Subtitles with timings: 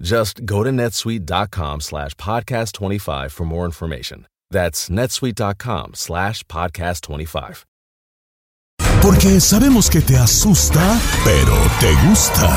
[0.00, 4.26] Just go to netsuite.com slash podcast 25 for more information.
[4.50, 7.64] That's netsuite.com slash podcast 25.
[9.00, 12.48] Porque sabemos que te asusta, pero te gusta.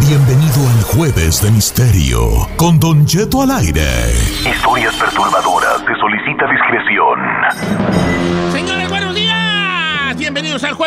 [0.00, 4.12] Bienvenido al Jueves de Misterio con Don Jeto al aire.
[4.44, 5.82] Historias perturbadoras.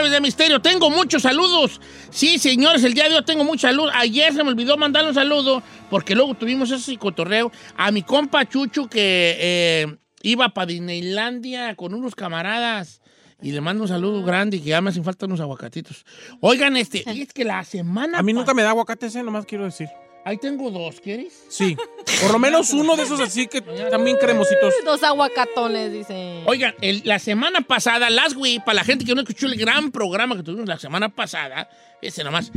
[0.09, 0.61] Jueves de Misterio.
[0.61, 1.79] Tengo muchos saludos.
[2.09, 3.91] Sí, señores, el día de hoy tengo muchos saludos.
[3.95, 8.47] Ayer se me olvidó mandarle un saludo porque luego tuvimos ese cotorreo a mi compa
[8.47, 13.01] Chucho que eh, iba para Disneylandia con unos camaradas.
[13.41, 16.05] Y le mando un saludo grande y que ya me hacen falta unos aguacatitos.
[16.41, 19.65] Oigan, este, es que la semana A mí nunca me da aguacate ese, nomás quiero
[19.65, 19.87] decir.
[20.25, 21.45] Ahí tengo dos, ¿quieres?
[21.49, 21.75] Sí.
[22.21, 24.73] Por lo menos uno de esos así que también cremositos.
[24.85, 26.43] Dos aguacatones, dice.
[26.45, 29.91] Oigan, el- la semana pasada, last week, para la gente que no escuchó el gran
[29.91, 31.69] programa que tuvimos la semana pasada,
[32.01, 32.51] ese nomás,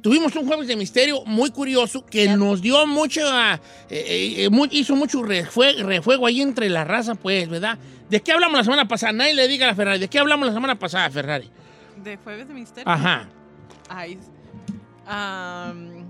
[0.00, 3.60] tuvimos un jueves de misterio muy curioso que nos dio mucho, ah,
[3.90, 7.78] eh, eh, mu- hizo mucho refue- refuego ahí entre la raza, pues, ¿verdad?
[8.10, 9.12] ¿De qué hablamos la semana pasada?
[9.12, 11.48] Nadie le diga a Ferrari, ¿de qué hablamos la semana pasada, Ferrari?
[12.02, 12.90] ¿De Jueves de Misterio?
[12.90, 13.28] Ajá.
[13.88, 14.18] Ay.
[15.06, 16.01] am,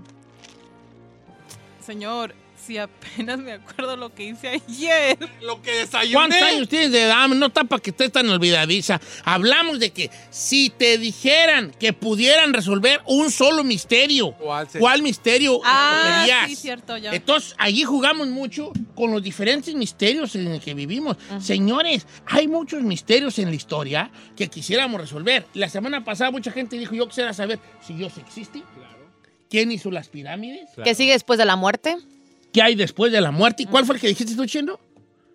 [1.85, 2.35] señor,
[2.65, 5.17] si apenas me acuerdo lo que hice ayer.
[5.41, 6.13] Lo que desayuné.
[6.13, 7.27] ¿Cuántos años tienes de edad?
[7.27, 9.01] No tapa que estés tan olvidadiza.
[9.25, 14.33] Hablamos de que si te dijeran que pudieran resolver un solo misterio,
[14.79, 17.13] ¿Cuál misterio Ah, sí, cierto, ya.
[17.13, 21.17] Entonces, allí jugamos mucho con los diferentes misterios en el que vivimos.
[21.39, 25.45] Señores, hay muchos misterios en la historia que quisiéramos resolver.
[25.53, 28.63] La semana pasada mucha gente dijo, yo quisiera saber si Dios existe.
[29.53, 30.67] ¿Quién hizo las pirámides?
[30.83, 31.95] ¿Qué sigue después de la muerte?
[32.51, 33.61] ¿Qué hay después de la muerte?
[33.61, 34.79] ¿Y cuál fue el que dijiste tú, Chino?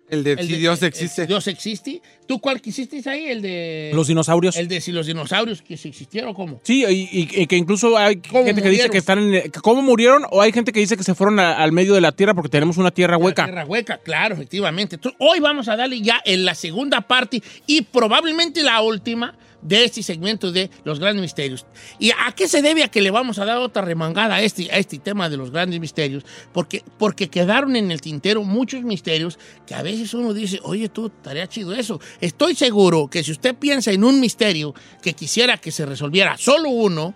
[0.09, 1.21] El de El si de- Dios el- existe.
[1.21, 2.01] el Dios existe.
[2.27, 3.27] ¿Tú cuál quisiste ahí?
[3.27, 3.91] El de.
[3.93, 4.57] Los dinosaurios.
[4.57, 6.59] El de si los dinosaurios que si existieron o cómo.
[6.63, 8.91] Sí, y, y- y que incluso hay ¿Cómo gente que dice murieron?
[8.91, 9.51] que están en...
[9.51, 10.23] que ¿Cómo murieron?
[10.31, 12.49] O hay gente que dice que se fueron a- al medio de la tierra porque
[12.49, 13.45] tenemos una tierra La hueca.
[13.45, 14.95] tierra hueca, claro, efectivamente.
[14.95, 19.83] Entonces, hoy vamos a darle ya en la segunda parte y probablemente la última de
[19.83, 21.65] este segmento de los grandes misterios.
[21.99, 24.71] ¿Y a qué se debe a que le vamos a dar otra remangada a este,
[24.71, 26.23] a este tema de los grandes misterios?
[26.53, 31.07] Porque, porque quedaron en el tintero muchos misterios que a veces uno dice, oye, tú,
[31.07, 31.99] estaría chido eso.
[32.21, 36.69] Estoy seguro que si usted piensa en un misterio que quisiera que se resolviera solo
[36.69, 37.13] uno,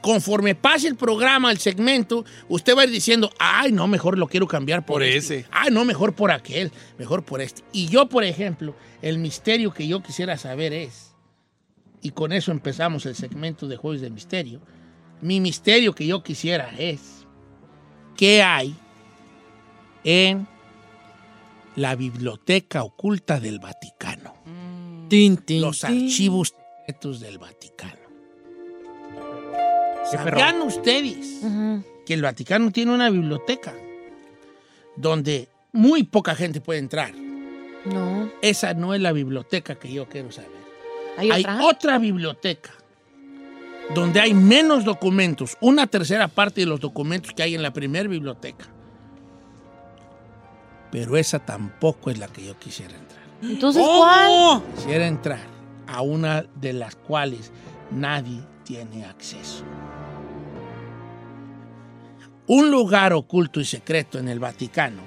[0.00, 4.28] conforme pase el programa, el segmento, usted va a ir diciendo, ay, no, mejor lo
[4.28, 5.38] quiero cambiar por, Por este.
[5.38, 5.48] ese.
[5.50, 7.62] Ay, no, mejor por aquel, mejor por este.
[7.72, 11.07] Y yo, por ejemplo, el misterio que yo quisiera saber es,
[12.02, 14.60] y con eso empezamos el segmento de Juegos de Misterio,
[15.20, 17.26] mi misterio que yo quisiera es,
[18.16, 18.76] ¿qué hay
[20.04, 20.46] en
[21.76, 24.34] la biblioteca oculta del Vaticano?
[25.48, 26.54] Los archivos
[26.86, 28.08] secretos del Vaticano.
[30.10, 31.40] ¿Sabían ustedes
[32.06, 33.74] que el Vaticano tiene una biblioteca
[34.96, 37.14] donde muy poca gente puede entrar?
[37.84, 38.30] No.
[38.42, 40.57] Esa no es la biblioteca que yo quiero saber.
[41.18, 41.64] ¿Hay, Hay otra?
[41.66, 42.70] otra biblioteca
[43.94, 48.08] donde hay menos documentos, una tercera parte de los documentos que hay en la primera
[48.08, 48.66] biblioteca.
[50.92, 53.22] Pero esa tampoco es la que yo quisiera entrar.
[53.42, 54.62] Entonces, ¿cuál?
[54.74, 55.40] Quisiera entrar
[55.86, 57.50] a una de las cuales
[57.90, 59.64] nadie tiene acceso.
[62.46, 65.02] Un lugar oculto y secreto en el Vaticano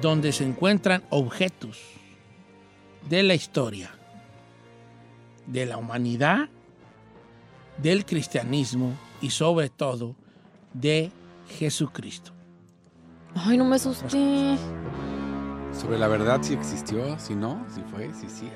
[0.00, 1.78] donde se encuentran objetos
[3.08, 3.90] de la historia
[5.46, 6.48] de la humanidad,
[7.78, 8.92] del cristianismo
[9.22, 10.14] y sobre todo
[10.74, 11.10] de
[11.58, 12.32] Jesucristo.
[13.34, 14.56] Ay, no me asusté.
[15.72, 18.48] Sobre la verdad si existió, si no, si fue, si sí.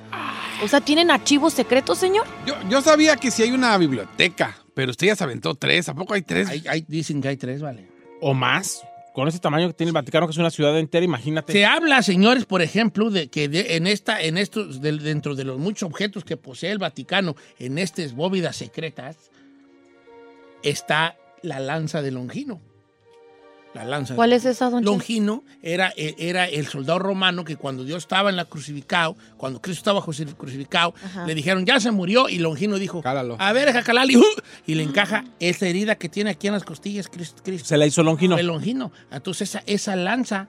[0.63, 2.27] O sea, ¿tienen archivos secretos, señor?
[2.47, 5.89] Yo, yo sabía que sí hay una biblioteca, pero usted ya se aventó tres.
[5.89, 6.49] ¿A poco hay tres?
[6.49, 7.89] Hay- hay- dicen que hay tres, vale.
[8.21, 8.83] O más.
[9.15, 11.53] Con ese tamaño que tiene el Vaticano, que es una ciudad entera, imagínate.
[11.53, 15.59] Se habla, señores, por ejemplo, de que de- en esta, en estos, dentro de los
[15.59, 19.31] muchos objetos que posee el Vaticano, en estas bóvedas secretas,
[20.63, 22.61] está la lanza de Longino.
[23.75, 24.15] La lanza.
[24.15, 24.85] ¿Cuál es esa, don?
[24.85, 29.63] Longino era, eh, era el soldado romano que cuando Dios estaba en la crucificado, cuando
[29.63, 31.27] Cristo estaba cruci- crucificado, Ajá.
[31.27, 33.37] le dijeron, ya se murió, y Longino dijo, Cálalo.
[33.39, 34.25] a ver, deja calarle", ¡uh!
[34.67, 37.41] y le encaja esa herida que tiene aquí en las costillas, Cristo.
[37.43, 37.67] Cristo.
[37.67, 38.37] Se la hizo Longino.
[38.37, 38.93] Fue Longino.
[39.11, 40.49] Entonces esa, esa lanza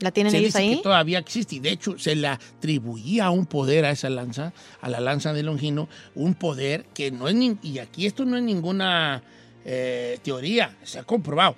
[0.00, 0.76] ¿La tienen se ellos dice ahí?
[0.76, 4.88] que todavía existe y de hecho se le atribuía un poder a esa lanza, a
[4.88, 8.42] la lanza de Longino, un poder que no es, nin- y aquí esto no es
[8.44, 9.22] ninguna
[9.64, 11.56] eh, teoría, se ha comprobado.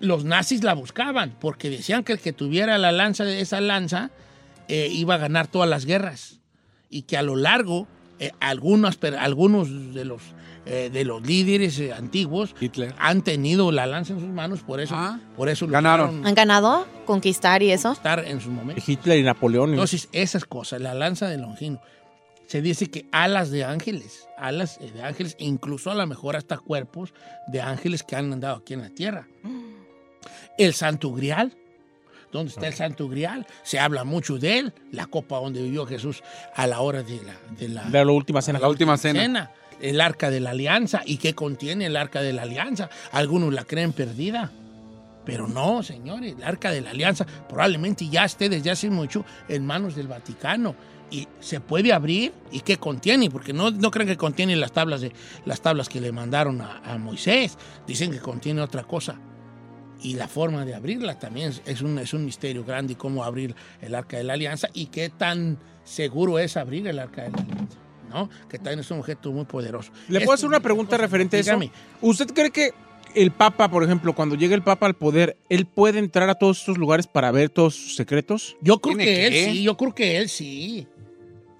[0.00, 4.10] Los nazis la buscaban porque decían que el que tuviera la lanza de esa lanza
[4.68, 6.40] eh, iba a ganar todas las guerras
[6.90, 7.86] y que a lo largo
[8.20, 10.22] eh, algunos, algunos de los,
[10.66, 12.94] eh, de los líderes eh, antiguos Hitler.
[12.98, 15.20] han tenido la lanza en sus manos, por eso, Ah.
[15.36, 16.26] por eso Ganaron.
[16.26, 16.86] ¿Han ganado?
[17.04, 17.92] ¿Conquistar y eso?
[17.92, 18.82] estar en su momento.
[18.86, 19.70] Hitler y Napoleón.
[19.70, 21.80] y- Entonces, esas cosas, la lanza de Longino,
[22.48, 27.12] se dice que alas de ángeles, alas de ángeles, incluso a lo mejor hasta cuerpos
[27.46, 29.28] de ángeles que han andado aquí en la tierra.
[30.56, 31.56] El Santo Grial,
[32.32, 33.46] ¿dónde está el Santo Grial?
[33.62, 36.22] Se habla mucho de él, la copa donde vivió Jesús
[36.54, 38.58] a la hora de la, de la, de la última cena.
[38.58, 39.20] La última cena.
[39.20, 39.50] cena.
[39.80, 41.02] El arca de la alianza.
[41.04, 42.90] ¿Y qué contiene el arca de la alianza?
[43.12, 44.50] Algunos la creen perdida.
[45.24, 49.64] Pero no, señores, el arca de la alianza probablemente ya esté desde hace mucho en
[49.64, 50.74] manos del Vaticano.
[51.10, 52.32] Y se puede abrir.
[52.50, 53.30] ¿Y qué contiene?
[53.30, 55.12] Porque no, no creen que contiene las tablas, de,
[55.44, 57.58] las tablas que le mandaron a, a Moisés.
[57.86, 59.16] Dicen que contiene otra cosa.
[60.00, 63.94] Y la forma de abrirla también es- un, es un misterio grande, cómo abrir el
[63.94, 67.76] arca de la alianza y qué tan seguro es abrir el arca de la alianza.
[68.08, 68.30] ¿no?
[68.48, 69.92] Que también es un objeto muy poderoso.
[70.08, 71.50] ¿Le Esto puedo hacer una pregunta cosa- referente a eso?
[71.50, 71.70] dígame.
[72.00, 72.70] ¿Usted cree que
[73.14, 76.60] el Papa, por ejemplo, cuando llega el Papa al poder, él puede entrar a todos
[76.60, 78.56] estos lugares para ver todos sus secretos?
[78.62, 79.26] Yo creo ¿Tiene que que?
[79.26, 80.86] él sí, yo creo que él sí.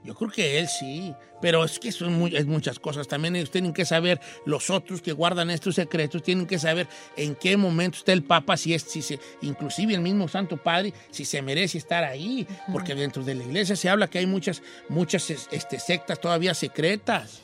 [0.05, 1.13] Yo creo que él sí.
[1.41, 3.07] Pero es que son muy- es muchas cosas.
[3.07, 7.35] También ellos tienen que saber, los otros que guardan estos secretos, tienen que saber en
[7.37, 11.25] qué momento está el Papa, si es, si se, inclusive el mismo Santo Padre, si
[11.25, 12.47] se merece estar ahí.
[12.73, 16.55] Porque dentro de la iglesia se habla que hay muchas, muchas es- este, sectas todavía
[16.55, 17.43] secretas.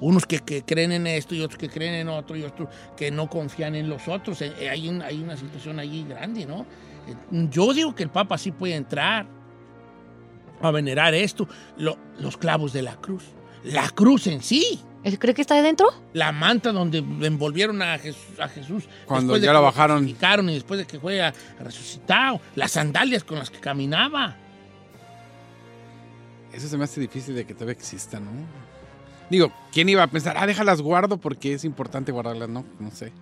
[0.00, 3.10] Unos que, que creen en esto y otros que creen en otro y otros que
[3.10, 4.40] no confían en los otros.
[4.42, 6.66] Eh, eh, Hay, un- hay una situación allí grande, ¿no?
[7.08, 9.26] Eh, Yo digo que el Papa sí puede entrar
[10.62, 13.24] a venerar esto, lo- los clavos de la cruz.
[13.64, 15.88] La cruz en sí, ¿Él cree que está ahí dentro?
[16.12, 20.08] la manta donde envolvieron a Jesús, a Jesús Cuando de ya lo bajaron.
[20.08, 20.14] y
[20.54, 24.36] después de que fue a- resucitado, las sandalias con las que caminaba.
[26.52, 28.30] Eso se me hace difícil de que todavía exista, ¿no?
[29.30, 32.48] Digo, ¿quién iba a pensar, ah, déjalas guardo porque es importante guardarlas?
[32.48, 33.12] No, no sé.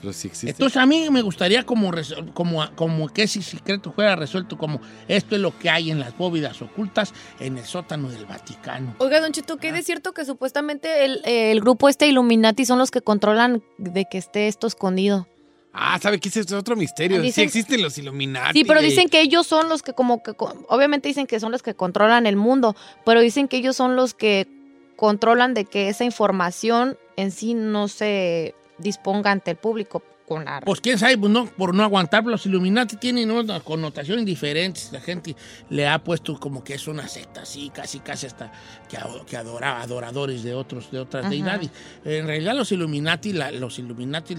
[0.00, 0.50] Pero si existe.
[0.50, 1.90] Entonces a mí me gustaría como,
[2.34, 6.16] como, como que ese secreto fuera resuelto como esto es lo que hay en las
[6.16, 8.94] bóvedas ocultas en el sótano del Vaticano.
[8.98, 12.78] Oiga, Don Chito, ¿qué es cierto que supuestamente el, eh, el grupo este Illuminati son
[12.78, 15.26] los que controlan de que esté esto escondido?
[15.72, 16.56] Ah, ¿sabe qué es esto?
[16.56, 17.18] otro misterio?
[17.18, 18.58] Ah, dicen- Sí existen los Illuminati.
[18.60, 20.32] Sí, pero dicen que ellos son los que como que,
[20.68, 24.14] obviamente dicen que son los que controlan el mundo, pero dicen que ellos son los
[24.14, 24.48] que
[24.96, 30.60] controlan de que esa información en sí no se disponga ante el público con la...
[30.60, 34.92] Pues quién sabe, pues, no, por no aguantar, los Illuminati tienen unas connotaciones diferentes.
[34.92, 35.34] La gente
[35.70, 38.52] le ha puesto como que es una secta, así, casi, casi hasta
[38.88, 41.30] que, que adora, adoradores de otros, de otras Ajá.
[41.30, 41.70] deidades.
[42.04, 44.36] En realidad los Illuminati, la- los Illuminati,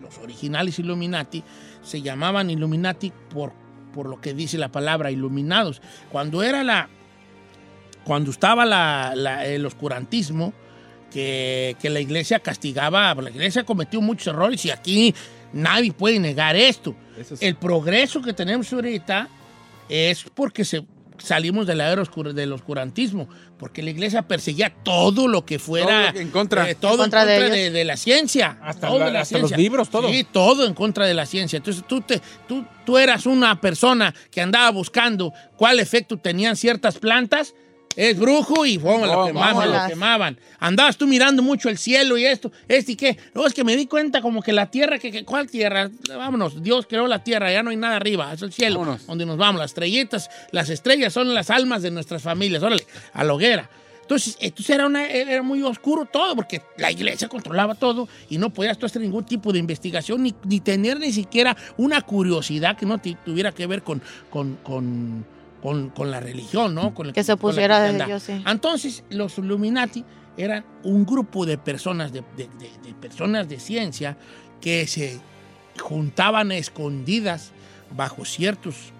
[0.00, 1.44] los originales Illuminati,
[1.82, 3.52] se llamaban Illuminati por,
[3.94, 5.80] por lo que dice la palabra iluminados.
[6.10, 6.88] Cuando era la,
[8.04, 10.52] cuando estaba la- la- el oscurantismo,
[11.10, 15.14] que, que la iglesia castigaba, la iglesia cometió muchos errores y aquí
[15.52, 16.94] nadie puede negar esto.
[17.24, 17.34] Sí.
[17.46, 19.28] El progreso que tenemos ahorita
[19.88, 20.84] es porque se,
[21.18, 25.86] salimos de la era oscura- del oscurantismo, porque la iglesia perseguía todo lo que fuera
[25.86, 26.70] Todo lo que en contra.
[26.70, 27.72] eh, todo En contra en de contra ellos.
[27.72, 28.58] de, de la ciencia.
[28.62, 29.56] Hasta todo la- de la hasta los ciencia.
[29.64, 30.08] libros, todo.
[30.10, 31.56] Sí, todo en contra de la ciencia.
[31.56, 36.98] Entonces tú, te, tú, tú eras una persona que andaba buscando cuál efecto tenían ciertas
[36.98, 37.54] plantas.
[38.00, 40.38] Es brujo y pum, lo Oh, quemaban, lo quemaban.
[40.60, 43.18] Andabas tú mirando mucho el cielo y esto, este y qué.
[43.34, 45.90] No, es que me di cuenta como que la tierra, que, que- ¿cuál tierra?
[46.08, 49.06] Vámonos, Dios creó la tierra, ya no hay nada arriba, es el cielo, Vámonos.
[49.06, 49.60] donde nos vamos.
[49.60, 53.68] Las estrellitas, las estrellas son las almas de nuestras familias, órale, a la hoguera.
[54.02, 58.50] Entonces, entonces era, una- era muy oscuro todo, porque la iglesia controlaba todo y no
[58.50, 62.86] podías tú hacer ningún tipo de investigación ni, ni tener ni siquiera una curiosidad que
[62.86, 64.00] no te- tuviera que ver con,
[64.30, 65.26] con, con,
[65.62, 66.94] con- con la religión, ¿no?
[66.94, 68.42] Con el- Que se pusiera de ellos, sí.
[68.46, 70.04] Entonces, los Illuminati
[70.36, 74.16] eran un grupo de personas, de, de- de- de personas de ciencia
[74.60, 75.20] que se
[75.80, 77.52] juntaban a escondidas
[77.96, 78.92] bajo ciertos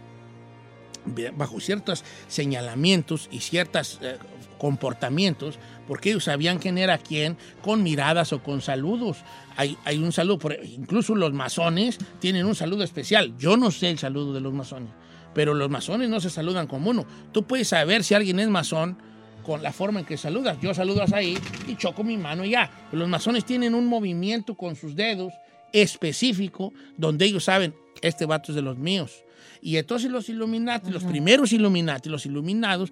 [1.36, 4.18] bajo ciertos señalamientos y ciertos eh,
[4.58, 9.16] comportamientos, porque ellos sabían quién era quién con miradas o con saludos.
[9.56, 13.34] Hay, hay un saludo, por- incluso los masones tienen un saludo especial.
[13.38, 14.90] Yo no sé el saludo de los masones,
[15.38, 17.06] pero los masones no se saludan como uno.
[17.30, 18.98] Tú puedes saber si alguien es masón
[19.44, 20.58] con la forma en que saludas.
[20.60, 22.68] Yo saludas ahí y choco mi mano y ya.
[22.90, 25.32] Pero los masones tienen un movimiento con sus dedos
[25.72, 29.22] específico donde ellos saben, este vato es de los míos.
[29.62, 32.90] Y entonces los Illuminati, los primeros Illuminati, los iluminados,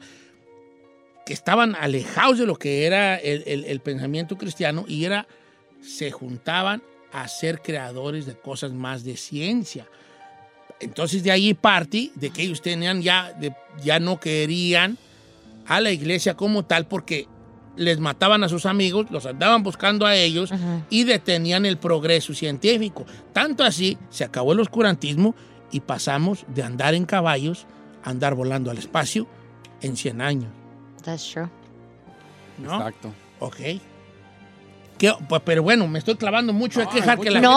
[1.27, 5.27] que estaban alejados de lo que era el, el- el pensamiento cristiano y era,
[5.83, 6.81] se juntaban
[7.13, 9.89] a ser creadores de cosas más de ciencia.
[10.81, 14.99] Entonces de ahí parte de que ellos tenían ya, de- ya no querían
[15.67, 17.27] a la iglesia como tal porque
[17.77, 20.51] les mataban a sus amigos, los andaban buscando a ellos
[20.91, 23.05] y detenían el progreso científico.
[23.33, 25.35] Tanto así se acabó el oscurantismo
[25.71, 27.67] y pasamos de andar en caballos
[28.05, 29.27] a andar volando al espacio
[29.83, 30.51] en 100 años.
[31.05, 31.49] That's true.
[32.59, 32.77] ¿No?
[32.77, 33.13] Exacto.
[33.41, 33.57] Ok.
[34.99, 36.81] Pues, pero bueno, me estoy clavando mucho.
[36.81, 37.49] Hay que dejar que la gente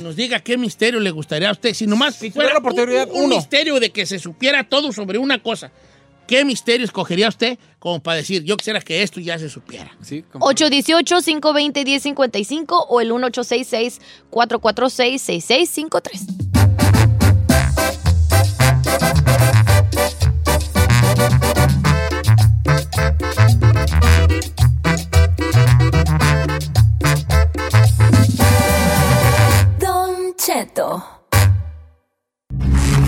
[0.00, 1.74] nos diga, qué misterio le gustaría a usted.
[1.74, 3.36] Si nomás si fuera la oportunidad, un, uno.
[3.36, 5.70] misterio de que se supiera todo sobre una cosa.
[6.26, 9.96] ¿Qué misterio escogería usted como para decir, yo quisiera que esto ya se supiera?
[10.02, 16.55] Sí, 818-520-1055 o el 1866 446 6653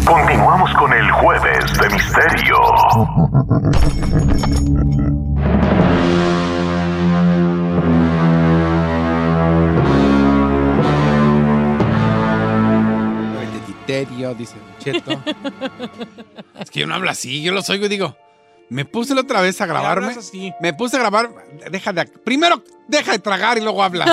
[0.06, 2.56] Continuamos con el jueves de misterio.
[13.34, 15.22] Jueves de misterio, dice Cheto.
[16.58, 18.16] es que yo no hablo así, yo los oigo y digo,
[18.70, 20.12] me puse la otra vez a grabarme.
[20.12, 20.52] así.
[20.60, 21.30] Me puse a grabar,
[21.70, 24.04] deja de, primero deja de tragar y luego habla.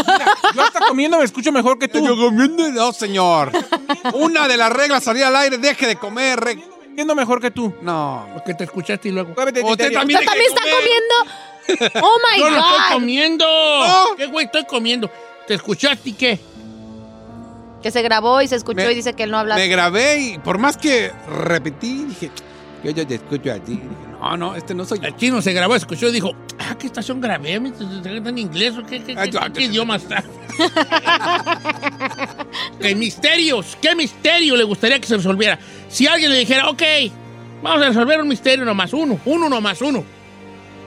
[0.53, 2.05] Yo hasta comiendo me escucho mejor que tú.
[2.05, 3.51] Yo comiendo, no, señor.
[4.13, 6.39] Una de las reglas salir al aire, deje de comer.
[6.39, 7.73] re- Comiendo mejor que tú.
[7.81, 8.25] No.
[8.33, 9.31] Porque te escuchaste y luego...
[9.31, 11.99] Usted también ¿Usted también está comiendo?
[12.07, 12.93] ¡Oh, my Yo no estoy God!
[12.93, 13.45] comiendo.
[13.45, 14.15] No.
[14.15, 15.11] ¿Qué güey estoy comiendo?
[15.45, 16.39] ¿Te escuchaste y qué?
[17.83, 19.55] Que se grabó y se escuchó Me- y dice que él no habla.
[19.55, 22.31] Me grabé y por más que repetí, dije,
[22.85, 23.73] yo ya te escucho a ti.
[23.73, 23.83] Dije,
[24.21, 25.07] no, no, este no soy yo.
[25.07, 27.59] El chino se grabó, escuchó y dijo, ah, ¿qué estación grabé?
[27.59, 30.23] ¿Me- te- te- te- ¿En inglés o qué, qué, Ay, qué- yo- qué idioma está?
[32.79, 33.77] ¿Qué misterios?
[33.81, 35.59] ¿Qué misterio le gustaría que se resolviera?
[35.89, 36.81] Si alguien le dijera, ok,
[37.61, 40.03] vamos a resolver un misterio nomás uno, uno nomás uno.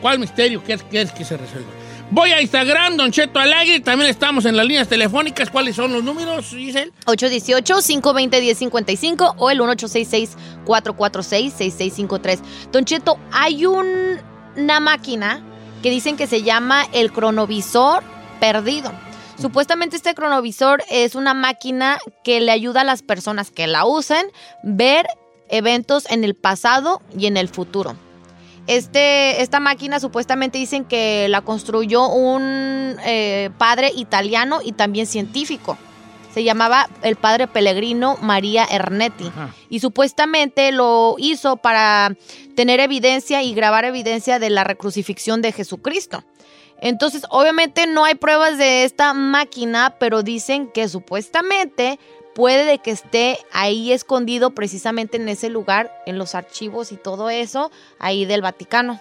[0.01, 1.71] ¿Cuál misterio quieres que se resuelva?
[2.11, 5.51] Voy a Instagram, Don Cheto Alegre, también estamos en las líneas telefónicas.
[5.51, 6.91] ¿Cuáles son los números, Giselle?
[7.05, 12.41] 818-520-1055 o el 1866-446-6653.
[12.73, 14.19] Don Cheto, hay un-
[14.57, 15.43] una máquina
[15.83, 18.03] que dicen que se llama el cronovisor
[18.41, 18.91] perdido.
[19.39, 24.25] Supuestamente este cronovisor es una máquina que le ayuda a las personas que la usen
[24.63, 25.07] ver
[25.51, 27.97] eventos en el pasado y en el futuro.
[28.69, 35.79] Este, esta máquina supuestamente dicen que la construyó un eh, padre italiano y también científico.
[36.35, 39.29] Se llamaba el padre Pellegrino María Ernetti.
[39.29, 39.55] Ajá.
[39.71, 42.15] Y supuestamente lo hizo para
[42.57, 46.23] tener evidencia y grabar evidencia de la recrucifixión de Jesucristo.
[46.81, 51.99] Entonces, obviamente no hay pruebas de esta máquina, pero dicen que supuestamente
[52.39, 57.31] puede de que esté ahí escondido precisamente en ese lugar, en los archivos y todo
[57.31, 59.01] eso, ahí del Vaticano.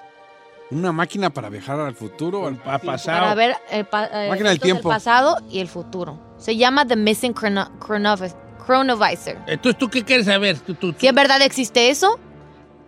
[0.72, 2.48] Una máquina para viajar al futuro.
[2.48, 3.20] al- Ha pasado.
[3.20, 4.90] Para ver el, pa- eh, Máquina del tiempo.
[4.90, 6.20] pasado y el futuro.
[6.40, 9.38] Se llama The Missing Chrono- Chronovis- Chronovisor.
[9.46, 10.58] Entonces, ¿tú qué quieres saber?
[10.58, 11.00] ¿Tú, tú, tú?
[11.00, 12.18] Si en verdad existe eso,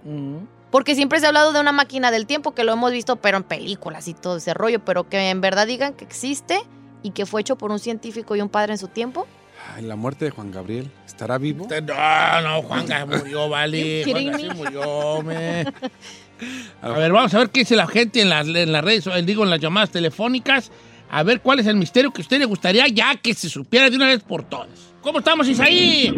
[0.04, 0.38] Mm.
[0.72, 3.38] porque siempre se ha hablado de una máquina del tiempo que lo hemos visto, pero
[3.38, 6.60] en películas y todo ese rollo, pero que en verdad digan que existe
[7.04, 9.28] y que fue hecho por un científico y un padre en su tiempo.
[9.76, 10.90] Ay, la muerte de Juan Gabriel.
[11.06, 11.68] ¿Estará vivo?
[11.70, 14.04] No, no, Juanga murió, vale.
[14.04, 14.54] Sí me?
[14.54, 15.66] murió, me.
[16.82, 19.22] A ver, vamos a ver qué dice la gente en las, en las redes, eh,
[19.24, 20.72] digo, en las llamadas telefónicas.
[21.12, 23.90] A ver cuál es el misterio que a usted le gustaría ya que se supiera
[23.90, 24.70] de una vez por todas.
[25.02, 26.14] ¿Cómo estamos, Isaí?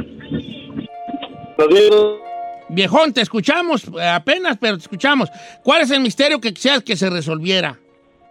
[2.70, 5.30] Viejón, te escuchamos eh, apenas, pero te escuchamos.
[5.64, 7.80] ¿Cuál es el misterio que quisieras que se resolviera?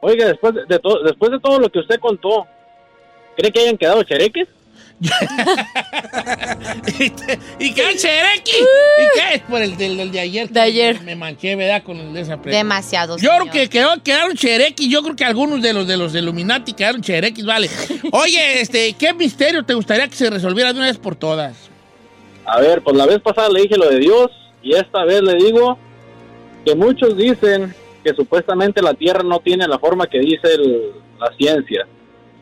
[0.00, 2.47] Oiga, después de, de to- después de todo lo que usted contó,
[3.37, 4.49] ¿cree que hayan quedado chereques?
[7.59, 8.52] ¿Y qué es Cherequi?
[8.52, 10.49] ¿Y qué es por el del, del de ayer?
[10.50, 11.00] De ayer.
[11.02, 11.83] Me manché, ¿verdad?
[11.83, 12.37] Con el de esa.
[12.37, 13.16] Demasiado.
[13.16, 14.88] Yo creo que quedó, quedaron cherequis.
[14.90, 17.69] Yo creo que algunos de los de los Illuminati quedaron cherequis, vale.
[18.12, 21.57] Oye, este, ¿qué misterio te gustaría que se resolviera de una vez por todas?
[22.45, 24.30] A ver, pues la vez pasada le dije lo de Dios
[24.62, 25.78] y esta vez le digo
[26.64, 31.30] que muchos dicen que supuestamente la Tierra no tiene la forma que dice el- la
[31.38, 31.87] ciencia.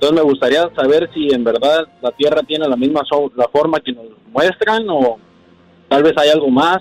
[0.01, 3.81] Entonces me gustaría saber si en verdad la Tierra tiene la misma so- la forma
[3.81, 5.19] que nos muestran o
[5.89, 6.81] tal vez hay algo más.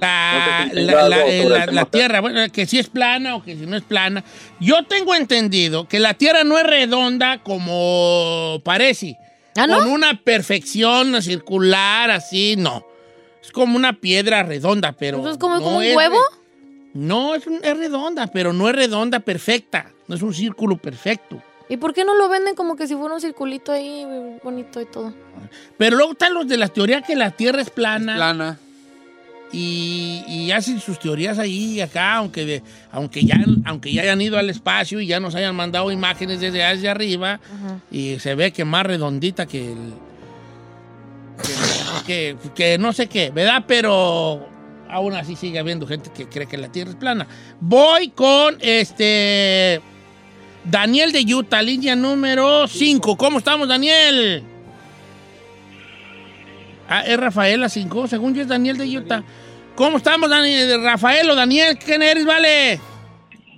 [0.00, 3.56] La, No sé si la- la- eh, Tierra, bueno, que si es plana o que
[3.56, 4.22] si no es plana.
[4.60, 9.16] Yo tengo entendido que la Tierra no es redonda como parece.
[9.56, 9.78] ¿Ah, no?
[9.78, 12.84] Con una perfección circular así, no.
[13.42, 15.18] Es como una piedra redonda, pero.
[15.18, 16.18] ¿Entonces como, no como un es huevo?
[16.92, 19.90] No, es, un- es redonda, pero no es redonda perfecta.
[20.08, 21.42] No es un círculo perfecto.
[21.68, 24.04] ¿Y por qué no lo venden como que si fuera un circulito ahí
[24.42, 25.14] bonito y todo?
[25.78, 28.14] Pero luego están los de la teoría que la Tierra es plana.
[28.16, 28.58] Plana.
[29.50, 34.20] y, y hacen sus teorías ahí y acá, aunque, de, aunque, ya, aunque ya hayan
[34.20, 37.40] ido al espacio y ya nos hayan mandado imágenes desde hacia arriba,
[37.90, 39.94] y se ve que más redondita que el.
[42.06, 43.64] Que, que- que no sé qué, ¿verdad?
[43.66, 44.46] Pero
[44.90, 47.26] aún así sigue habiendo gente que cree que la Tierra es plana.
[47.60, 49.80] Voy con este.
[50.64, 53.16] Daniel de Utah, línea número 5.
[53.16, 54.42] ¿Cómo estamos, Daniel?
[56.88, 59.22] Ah, es Rafaela 5, según yo es Daniel de Utah.
[59.74, 60.82] ¿Cómo estamos, Daniel?
[60.82, 61.78] Rafael o Daniel?
[61.78, 62.78] ¿Quién eres, vale?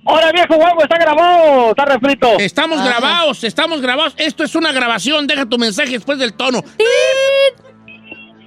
[0.03, 0.83] ¡Hola viejo guapo!
[0.83, 1.69] ¡Está grabado!
[1.71, 2.39] ¡Está refrito!
[2.39, 4.13] Estamos grabados, estamos grabados.
[4.17, 5.27] Esto es una grabación.
[5.27, 6.63] Deja tu mensaje después del tono.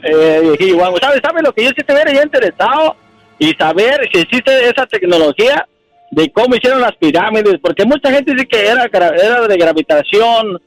[0.03, 2.97] Eh, viejillo guapo, ¿sabe, ¿sabe lo que yo sí te hubiera interesado?
[3.39, 5.67] Y saber si existe esa tecnología
[6.11, 10.61] de cómo hicieron las pirámides, porque mucha gente dice que era, era de gravitación,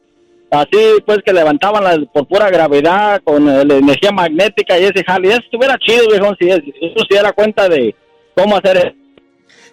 [0.52, 5.04] así pues que levantaban las- por pura gravedad, con eh, la energía magnética y ese
[5.04, 5.30] jale.
[5.30, 7.94] Eso estuviera chido, viejo, si es- eso se diera cuenta de
[8.36, 8.96] cómo hacer eso.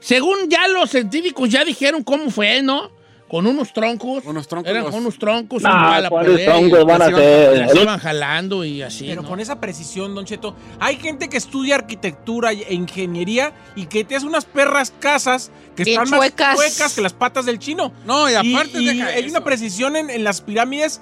[0.01, 2.91] Según ya los científicos ya dijeron cómo fue, ¿no?
[3.31, 4.25] Con unos troncos.
[4.25, 4.69] Unos troncos.
[4.71, 5.63] Eran los- con unos troncos.
[5.63, 7.59] Bala ¿cuáles troncos van a las iban- ser?
[7.59, 9.07] Las iban jalando y así.
[9.07, 9.29] Pero ¿no?
[9.29, 14.17] con esa precisión, Don Cheto, hay gente que estudia arquitectura e ingeniería y que te
[14.17, 16.57] hace unas perras casas que Bien están chuecas.
[16.57, 17.93] más chuecas que las patas del chino.
[18.05, 19.31] No, y aparte y deja hay eso.
[19.31, 21.01] una precisión en, en las pirámides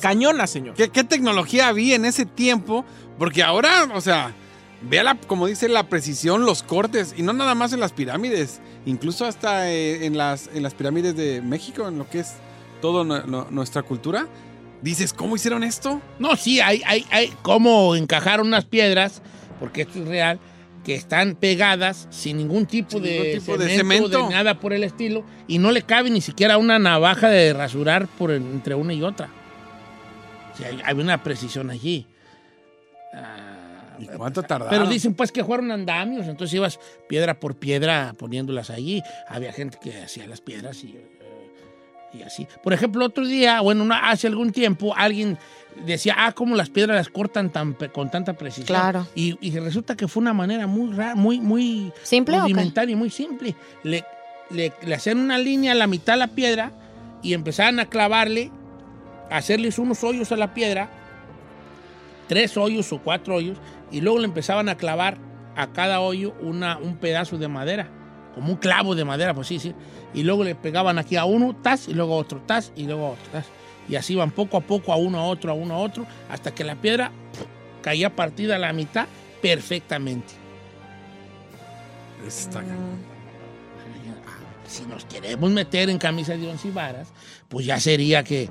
[0.00, 0.74] cañona, señor.
[0.74, 2.84] ¿Qué, qué tecnología había en ese tiempo?
[3.18, 4.32] Porque ahora, o sea,
[4.88, 8.60] vea la, como dice la precisión, los cortes, y no nada más en las pirámides,
[8.86, 12.34] incluso hasta eh, en, las, en las pirámides de México, en lo que es
[12.80, 13.04] toda
[13.50, 14.26] nuestra cultura.
[14.82, 16.00] Dices, ¿cómo hicieron esto?
[16.18, 19.22] No, sí, hay, hay, hay cómo encajar unas piedras,
[19.60, 20.40] porque esto es real,
[20.84, 24.28] que están pegadas sin ningún tipo, Sin de, ningún tipo de cemento, cemento.
[24.28, 28.08] de nada por el estilo, y no le cabe ni siquiera una navaja de rasurar
[28.08, 29.28] por en- entre una y otra.
[30.52, 32.08] O sea, hay, hay una precisión allí.
[34.02, 34.70] ¿Y cuánto tardaron?
[34.70, 39.02] Pero dicen pues que fueron andamios, entonces ibas piedra por piedra poniéndolas allí.
[39.28, 41.20] Había gente que hacía las piedras y, eh,
[42.14, 42.46] y así.
[42.62, 45.38] Por ejemplo, otro día, bueno, una- hace algún tiempo, alguien
[45.86, 48.66] decía, ah, cómo las piedras las cortan tan, con tanta precisión.
[48.66, 49.06] Claro.
[49.14, 53.08] Y, y resulta que fue una manera muy rara, muy, muy ¿Simple rudimentaria y muy
[53.10, 53.54] simple.
[53.82, 54.04] Le,
[54.50, 56.72] le, le hacían una línea a la mitad de la piedra
[57.22, 58.50] y empezaban a clavarle,
[59.30, 60.90] a hacerles unos hoyos a la piedra,
[62.28, 63.56] tres hoyos o cuatro hoyos,
[63.92, 65.18] y luego le empezaban a clavar
[65.54, 67.88] a cada hoyo una, un pedazo de madera,
[68.34, 69.74] como un clavo de madera, pues sí, sí.
[70.14, 73.06] Y luego le pegaban aquí a uno, tas, y luego a otro, tas, y luego
[73.06, 73.46] a otro, tas.
[73.88, 76.54] Y así iban poco a poco, a uno a otro, a uno a otro, hasta
[76.54, 77.12] que la piedra
[77.82, 79.06] caía partida a la mitad
[79.42, 80.34] perfectamente.
[82.26, 82.62] Está Ah,
[84.68, 87.12] Si nos queremos meter en camisa de once varas,
[87.48, 88.48] pues ya sería que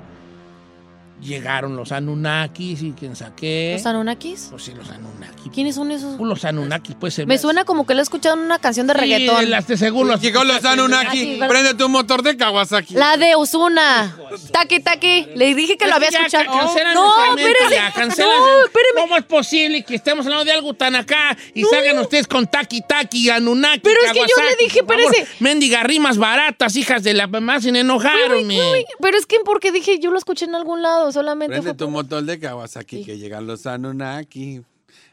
[1.22, 3.74] llegaron los Anunnakis y quien saqué.
[3.76, 4.48] ¿Los Anunnakis?
[4.50, 5.52] Pues sí, los Anunnakis.
[5.52, 6.16] ¿Quiénes son esos?
[6.16, 8.86] Pues los Anunnakis, pues se Me suena como que lo he escuchado en una canción
[8.86, 9.50] de Sí, reggaetón.
[9.50, 11.48] las de los Llegó los Ah, Anunnaki, sí, ¿verdad?
[11.48, 12.94] prende tu motor de Kawasaki.
[12.94, 14.16] La de Osuna.
[14.52, 15.26] Taki, taki.
[15.34, 16.44] Le dije que lo había escuchado.
[16.46, 17.74] cancela no, espérese.
[17.74, 19.00] ya, no, espéreme.
[19.00, 22.82] ¿Cómo es posible que estemos hablando de algo tan acá y salgan ustedes con Taki
[22.82, 25.26] Taki, Anunnaki, Pero es que yo le dije, espérese.
[25.40, 28.58] Mendiga rimas baratas, hijas de la mamá, sin enojarme.
[28.72, 31.76] Uy, pero es que porque dije, yo lo escuché en algún lado, solamente Prende fue
[31.76, 34.62] tu por- motor de Kawasaki, que llegan los Anunnaki.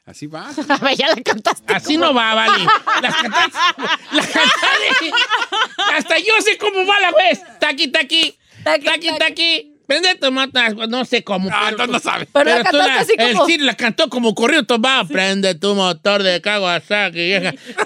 [0.05, 0.49] Así va.
[0.69, 1.71] A ver, ya la cantaste.
[1.73, 2.65] Así no va, vale.
[3.01, 3.57] Las cantaste.
[4.11, 5.11] Las cantaste.
[5.95, 7.41] Hasta yo sé cómo va la vez.
[7.59, 8.35] Taqui, taqui.
[8.63, 9.75] Taqui, taqui.
[9.85, 10.69] Prende tu mata.
[10.69, 11.49] No sé cómo.
[11.51, 12.27] Ah, pero- no sabe.
[12.31, 15.03] Pero la tú cantaste así el sí la cantó como corrido tomaba.
[15.07, 17.33] Prende tu motor de Kawasaki.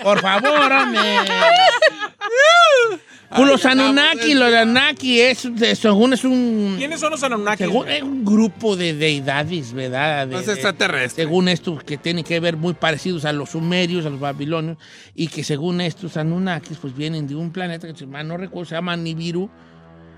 [0.02, 1.18] Por favor, hombre.
[3.36, 5.48] Pues los Anunnaki, los Anunnaki es,
[5.80, 6.76] según es un...
[6.78, 7.64] ¿Quiénes son los Anunnaki?
[7.64, 10.28] Según es un grupo de deidades, ¿verdad?
[10.28, 11.24] De- No es de- extraterrestre.
[11.24, 14.78] según esto, que tienen que ver muy parecidos a los sumerios, a los babilonios,
[15.16, 18.66] y que según estos Anunnakis, pues vienen de un planeta que se llama, no recuerdo,
[18.70, 19.50] se llama Nibiru.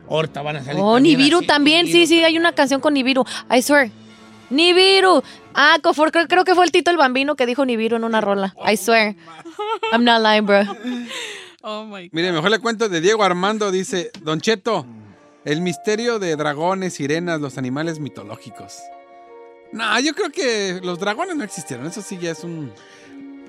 [0.10, 0.80] Ahorita van a salir.
[0.84, 1.86] Oh, también Nibiru así, también.
[1.88, 2.08] Sí, Nibiru.
[2.08, 3.24] sí, hay una canción con Nibiru.
[3.56, 3.90] I swear.
[4.52, 5.24] Nibiru.
[5.56, 8.04] Ah, co- fue- creo, creo que fue el Tito el Bambino que dijo Nibiru en
[8.04, 8.54] una rola.
[8.72, 9.16] I swear.
[9.92, 10.62] I'm not lying, bro.
[11.68, 12.10] Oh my God.
[12.12, 13.72] Mire, mejor le cuento de Diego Armando.
[13.72, 14.86] Dice, Don Cheto,
[15.44, 18.78] el misterio de dragones, sirenas, los animales mitológicos.
[19.72, 21.88] No, yo creo que los dragones no existieron.
[21.88, 22.72] Eso sí ya es un...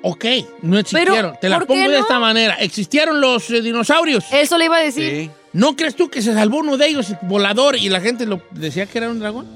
[0.00, 0.24] Ok,
[0.62, 1.36] no existieron.
[1.40, 2.02] Te la ¿por qué pongo de no?
[2.02, 2.54] esta manera.
[2.54, 4.24] ¿Existieron los eh, dinosaurios?
[4.32, 5.10] Eso le iba a decir.
[5.10, 5.30] Sí.
[5.52, 8.86] ¿No crees tú que se salvó uno de ellos volador y la gente lo decía
[8.86, 9.46] que era un dragón?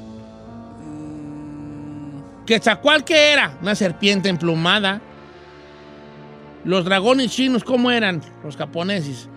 [2.47, 3.57] ¿Quetzalcoatl qué era?
[3.63, 5.01] Una serpiente emplumada.
[6.65, 8.21] Los dragones chinos, ¿cómo eran?
[8.45, 9.29] Los japoneses.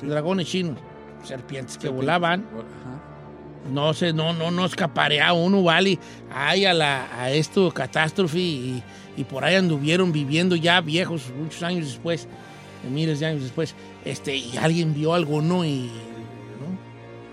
[0.00, 0.78] Los dragones chinos.
[1.24, 2.44] Serpientes que volaban.
[2.52, 3.02] Ajá.
[3.72, 5.98] No sé, no, no, no escaparía uno, vale.
[6.32, 8.82] Ay, a, la, a esto, catástrofe, y,
[9.16, 12.28] y por ahí anduvieron viviendo ya viejos, muchos años después,
[12.84, 15.86] de miles de años después, este, y alguien vio alguno y.
[16.60, 16.78] ¿no?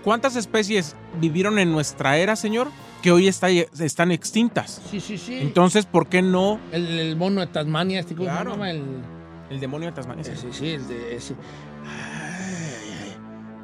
[0.04, 2.68] ¿Cuántas especies vivieron en nuestra era, señor,
[3.02, 4.82] que hoy está- están extintas?
[4.90, 5.38] Sí, sí, sí.
[5.40, 8.50] Entonces, ¿por qué no el, el mono de Tasmania, este, ¿cómo Claro.
[8.50, 8.70] se llama?
[8.72, 8.82] El,
[9.50, 10.24] el demonio de Tasmania?
[10.24, 11.34] sí, sí, el de ese.
[11.84, 13.16] Ay, ay.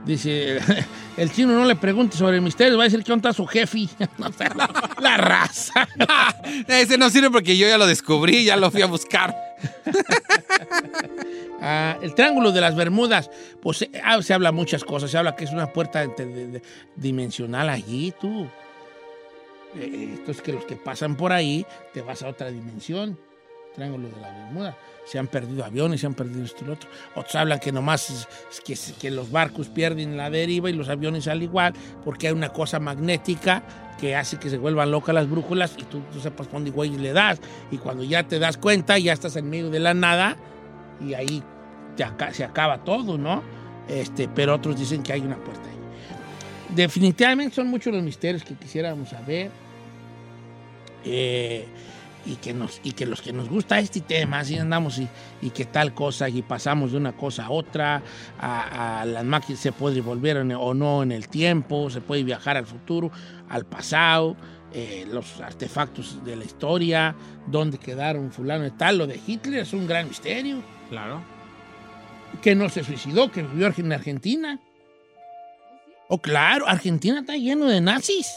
[0.05, 0.59] Dice,
[1.17, 3.87] el chino no le pregunte sobre el misterio, va a decir que onda su jefe.
[4.19, 5.89] No la, la raza.
[6.69, 9.35] Ese no sirve porque yo ya lo descubrí, ya lo fui a buscar.
[11.61, 15.11] Ah, el Triángulo de las Bermudas, pues eh, ah, se habla muchas cosas.
[15.11, 16.63] Se habla que es una puerta de- de-
[16.97, 18.49] dimensional allí, tú.
[19.77, 21.65] Eh, esto es que los que pasan por ahí
[21.95, 23.19] te vas a otra dimensión.
[23.75, 24.75] Triángulo de las Bermudas.
[25.05, 26.89] Se han perdido aviones, se han perdido esto y lo otro.
[27.15, 31.27] Otros hablan que nomás es, que, que los barcos pierden la deriva y los aviones
[31.29, 33.63] al igual, porque hay una cosa magnética
[34.01, 37.13] que hace que se vuelvan locas las brújulas y tú, tú sepas dónde güey le
[37.13, 37.41] das.
[37.71, 40.37] Y cuando ya te das cuenta, ya estás en medio de la nada
[41.01, 41.43] y ahí
[41.97, 43.43] te se acaba todo, ¿no?
[43.89, 46.75] Este, pero otros dicen que hay una puerta ahí.
[46.75, 49.51] Definitivamente son muchos los misterios que quisiéramos saber.
[51.05, 51.67] Eh,
[52.25, 55.09] y, que nos, y que los que nos gusta este tema, así andamos y,
[55.41, 58.03] y que tal cosa, y pasamos de una cosa a otra,
[58.39, 62.23] a, a las máquinas se puede volver en- o no en el tiempo, se puede
[62.23, 63.11] viajar al futuro,
[63.49, 64.37] al pasado,
[64.73, 67.15] eh, los artefactos de la historia,
[67.47, 71.23] dónde quedaron fulano y tal, lo de Hitler es un gran misterio Claro.
[72.41, 74.59] que no se suicidó, que vivió en Argentina.
[76.09, 78.29] Oh, claro, Argentina está lleno de nazis.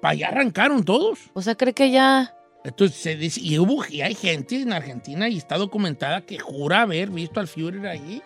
[0.00, 1.18] Para allá arrancaron todos.
[1.32, 2.34] O sea, cree que ya.
[2.64, 6.82] Entonces se dice, y hubo, y hay gente en Argentina y está documentada que jura
[6.82, 8.22] haber visto al Führer allí.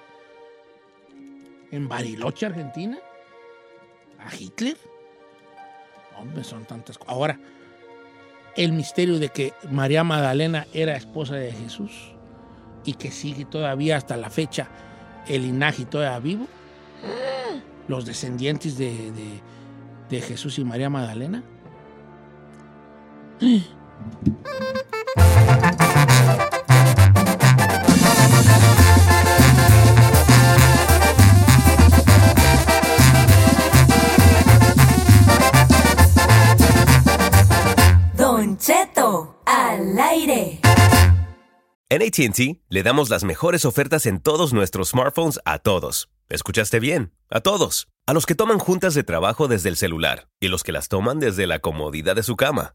[1.73, 2.99] En Bariloche, Argentina.
[4.19, 4.77] A Hitler.
[6.17, 7.13] Hombre, son tantas cosas.
[7.13, 7.41] Ahora,
[8.57, 12.13] el misterio de que María Magdalena era esposa de Jesús
[12.85, 14.69] y que sigue todavía hasta la fecha
[15.27, 16.47] el linaje todavía vivo.
[17.89, 19.41] Los descendientes de, de-
[20.09, 21.43] de Jesús y María Magdalena.
[38.17, 40.61] Don Cheto al aire.
[41.91, 46.11] En ATT le damos las mejores ofertas en todos nuestros smartphones a todos.
[46.29, 47.15] ¿Escuchaste bien?
[47.31, 47.89] A todos.
[48.07, 51.19] A los que toman juntas de trabajo desde el celular y los que las toman
[51.19, 52.75] desde la comodidad de su cama.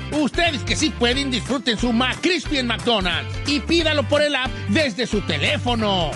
[0.11, 5.07] Ustedes que sí pueden, disfruten su McCrispy en McDonald's y pídalo por el app desde
[5.07, 6.11] su teléfono.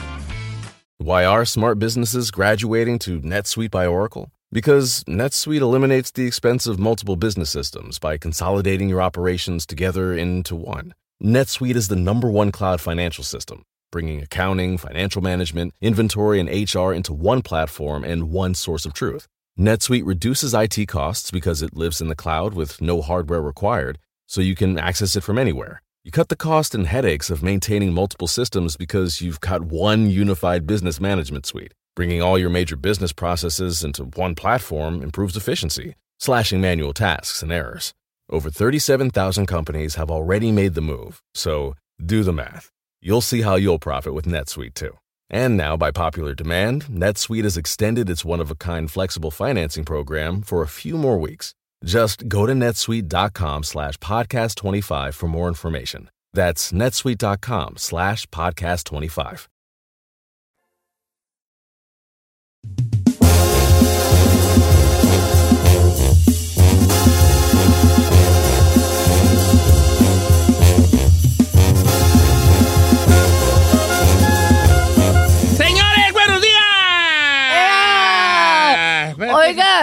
[0.97, 4.31] Why are smart businesses graduating to NetSuite by Oracle?
[4.51, 10.55] Because NetSuite eliminates the expense of multiple business systems by consolidating your operations together into
[10.55, 10.93] one.
[11.23, 16.93] NetSuite is the number one cloud financial system, bringing accounting, financial management, inventory, and HR
[16.93, 19.27] into one platform and one source of truth.
[19.57, 24.41] NetSuite reduces IT costs because it lives in the cloud with no hardware required, so
[24.41, 25.81] you can access it from anywhere.
[26.03, 30.67] You cut the cost and headaches of maintaining multiple systems because you've got one unified
[30.67, 31.73] business management suite.
[31.95, 37.49] Bringing all your major business processes into one platform improves efficiency, slashing manual tasks and
[37.49, 37.93] errors.
[38.29, 42.71] Over 37,000 companies have already made the move, so do the math.
[43.01, 44.97] You'll see how you'll profit with NetSuite too.
[45.29, 49.85] And now, by popular demand, NetSuite has extended its one of a kind flexible financing
[49.85, 51.53] program for a few more weeks.
[51.83, 56.09] Just go to netsuite.com slash podcast 25 for more information.
[56.33, 59.47] That's netsuite.com slash podcast 25.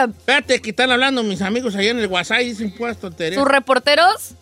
[0.04, 3.40] Espérate, que están hablando mis amigos allá en el WhatsApp y dicen puesto Teresa.
[3.40, 4.34] sus reporteros,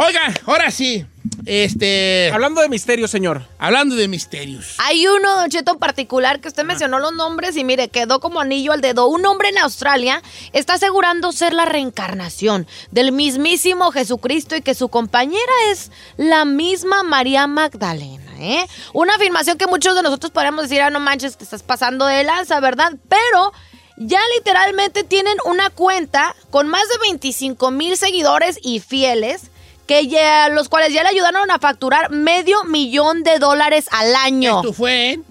[0.00, 1.04] Oiga, ahora sí.
[1.44, 2.30] Este.
[2.32, 3.42] Hablando de misterio, señor.
[3.58, 4.76] Hablando de misterios.
[4.78, 8.40] hay uno, Don Cheto, en particular que usted mencionó los nombres y mire, quedó como
[8.40, 9.08] anillo al dedo.
[9.08, 14.88] Un hombre en Australia está asegurando ser la reencarnación del mismísimo Jesucristo y que su
[14.88, 18.32] compañera es la misma María Magdalena.
[18.38, 18.66] ¿eh?
[18.92, 22.22] Una afirmación que muchos de nosotros podríamos decir, ah, no manches, te estás pasando de
[22.22, 22.92] lanza, ¿verdad?
[23.08, 23.52] Pero
[23.98, 29.50] ya literalmente tienen una cuenta con más de 25 mil seguidores y fieles.
[29.86, 34.58] Que ya, los cuales ya le ayudaron a facturar medio millón de dólares al año.
[34.60, 35.24] Esto fue en,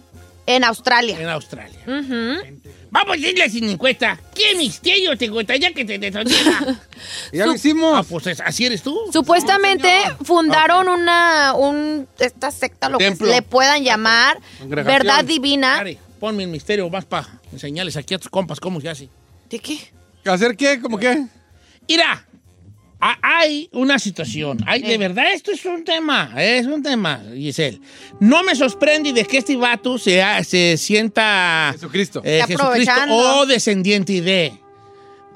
[0.48, 1.16] En Australia.
[1.20, 1.78] en Australia.
[2.90, 4.20] Vamos a sin encuesta.
[4.34, 6.80] ¿Qué misterio te gustaría que te desonera?
[7.32, 7.94] Ya lo hicimos.
[7.96, 8.98] Ah, pues es- así eres tú.
[9.14, 9.92] Supuestamente
[10.24, 13.28] fundaron una un esta secta lo Templo.
[13.28, 15.84] que le puedan llamar verdad divina.
[16.20, 19.10] Ponme el misterio más para enseñarles aquí a tus compas cómo se hace.
[19.50, 19.78] ¿De qué?
[20.26, 20.80] ¿Hacer qué?
[20.82, 21.26] ¿Cómo qué?
[21.88, 22.26] Mira,
[23.00, 24.58] ha- hay una situación.
[24.66, 24.88] Hay, Eh.
[24.88, 26.34] De verdad, esto es un tema.
[26.38, 27.80] Es un tema, Giselle.
[28.20, 32.22] No me sorprende de que este vato sea, se sienta Jesucristo.
[32.26, 34.54] eh, Jesucristo o descendiente de.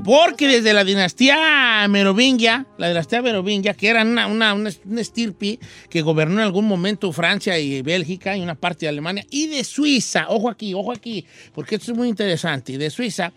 [0.03, 5.59] Porque desde la dinastía merovingia, la dinastía merovingia, que era una, una, una, estirpe
[5.89, 9.63] que gobernó en algún momento Francia y Bélgica y una parte de Alemania, y de
[9.63, 13.31] Suiza, ojo aquí, ojo aquí, porque esto es muy interesante, y de Suiza,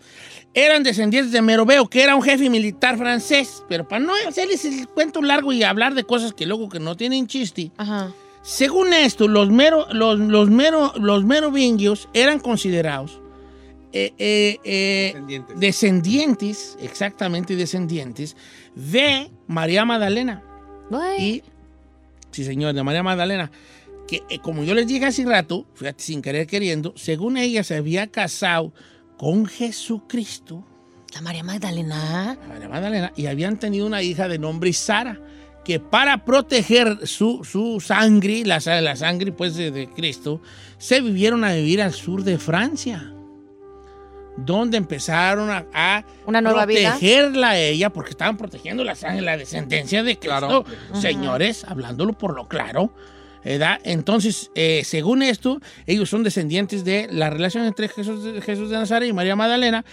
[0.55, 4.87] eran descendientes de Meroveo, que era un jefe militar francés, pero para no hacerles el
[4.87, 8.11] cuento largo y hablar de cosas que luego que no tienen chiste, Ajá.
[8.41, 13.21] según esto, los, mero, los, los, mero, los merovingios eran considerados
[13.97, 15.59] eh, eh, eh, Descendientes.
[15.59, 18.35] descendientes, exactamente descendientes,
[18.75, 20.43] de María Magdalena.
[21.17, 21.41] Y,
[22.31, 23.49] sí señor, de María Magdalena,
[24.05, 27.75] que eh, como yo les dije hace rato, fíjate, sin querer queriendo, según ella se
[27.75, 28.73] había casado
[29.17, 30.65] con Jesucristo,
[31.13, 32.37] la María Magdalena.
[32.49, 35.21] María Magdalena, y habían tenido una hija de nombre Sara,
[35.63, 40.41] que para proteger su, su sangre, la, la sangre pues de, de Cristo,
[40.77, 43.14] se vivieron a vivir al sur de Francia,
[44.37, 46.91] donde empezaron a, a Una nueva vida.
[46.91, 50.37] protegerla a ella, porque estaban protegiendo la sangre, la descendencia de Cristo.
[50.39, 50.65] Claro.
[50.93, 52.93] Señores, hablándolo por lo claro.
[53.43, 53.79] ¿verdad?
[53.83, 58.77] Entonces, eh, según esto, ellos son descendientes de la relación entre Jesús, de- Jesús de
[58.77, 59.85] Nazaret y María Magdalena,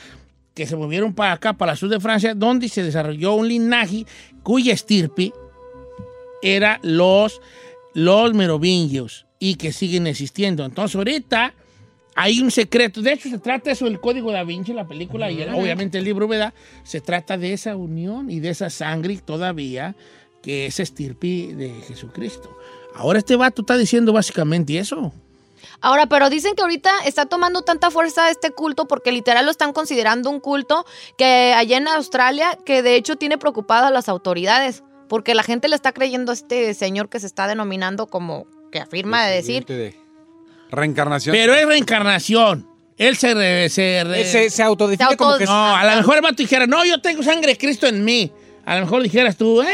[0.55, 4.07] que se movieron para acá, para el sur de Francia, donde se desarrolló un linaje
[4.43, 5.33] cuya estirpe
[6.43, 7.41] era los,
[7.95, 10.65] los merovingios y que siguen existiendo.
[10.65, 11.53] Entonces, ahorita
[12.15, 13.01] hay un secreto.
[13.03, 16.05] De hecho, se trata eso del Código da Vinci, la película, y el- obviamente el
[16.05, 16.53] libro, ¿verdad?
[16.85, 19.95] Se trata de esa unión y de esa sangre todavía
[20.43, 22.57] que es estirpe de Jesucristo.
[22.95, 25.13] Ahora este vato está diciendo básicamente eso.
[25.81, 29.73] Ahora, pero dicen que ahorita está tomando tanta fuerza este culto porque literal lo están
[29.73, 30.85] considerando un culto
[31.17, 35.69] que allá en Australia, que de hecho tiene preocupadas a las autoridades, porque la gente
[35.69, 39.65] le está creyendo a este señor que se está denominando como que afirma de decir,
[39.65, 39.95] De
[40.73, 41.33] reencarnación.
[41.35, 42.67] Pero es reencarnación.
[42.99, 43.35] Él se...
[43.35, 46.23] re- se, re- Se, se autodefine Se como auto- que No, a lo mejor el
[46.23, 48.31] vato dijera, no, yo tengo sangre de Cristo en mí.
[48.65, 49.67] A lo mejor dijeras tú, eh,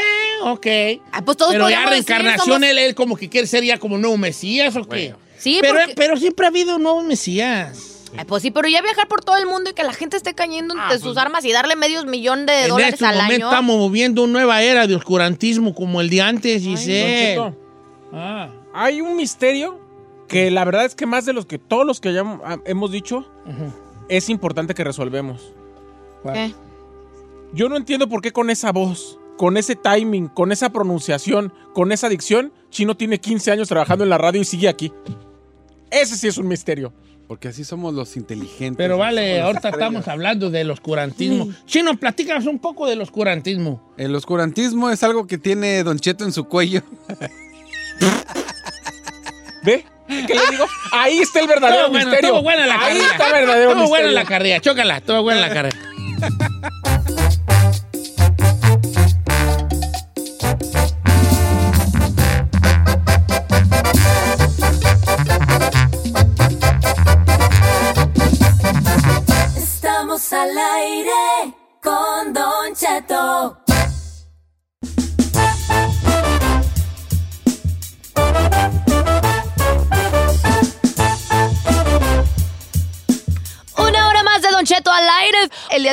[0.43, 0.67] ok.
[1.11, 3.63] Ah, pues todos Pero ya podríamos decir, reencarnación, somos- él, él como que quiere ser
[3.63, 5.13] ya como nuevo Mesías o qué.
[5.37, 7.85] Sí, pero, porque- pero siempre ha habido nuevos Mesías.
[8.17, 10.33] Ay, pues sí, pero ya viajar por todo el mundo y que la gente esté
[10.33, 13.49] cayendo de sus armas y darle medios millón de en dólares este al momento año.
[13.51, 17.29] estamos moviendo una nueva era de oscurantismo como el de antes, Don Giselle.
[17.35, 17.55] Cheto,
[18.11, 19.79] Ah, Hay un misterio
[20.29, 22.23] que la verdad es que más de los que todos los que ya
[22.65, 23.29] hemos dicho,
[24.07, 25.53] es importante que resolvemos.
[26.23, 26.53] ¿Qué?
[27.51, 31.91] Yo no entiendo por qué con esa voz, con ese timing, con esa pronunciación, con
[31.91, 34.93] esa dicción, Chino tiene 15 años trabajando en la radio y sigue aquí.
[35.89, 36.93] Ese sí es un misterio.
[37.27, 38.77] Porque así somos los inteligentes.
[38.77, 39.89] Pero vale, ahorita estrellas.
[39.89, 41.49] estamos hablando del oscurantismo.
[41.65, 43.93] Chino, platícanos un poco del oscurantismo.
[43.97, 46.81] El oscurantismo es algo que tiene Don Cheto en su cuello.
[49.63, 49.85] ¿Ve?
[50.09, 50.65] ¿Qué le digo?
[50.91, 52.29] Ahí está el verdadero bueno, misterio.
[52.29, 53.05] estuvo buena la Ahí carrera.
[53.11, 54.11] está el verdadero buena misterio.
[54.11, 55.77] la carrera, chócala, estuvo buena la carrera.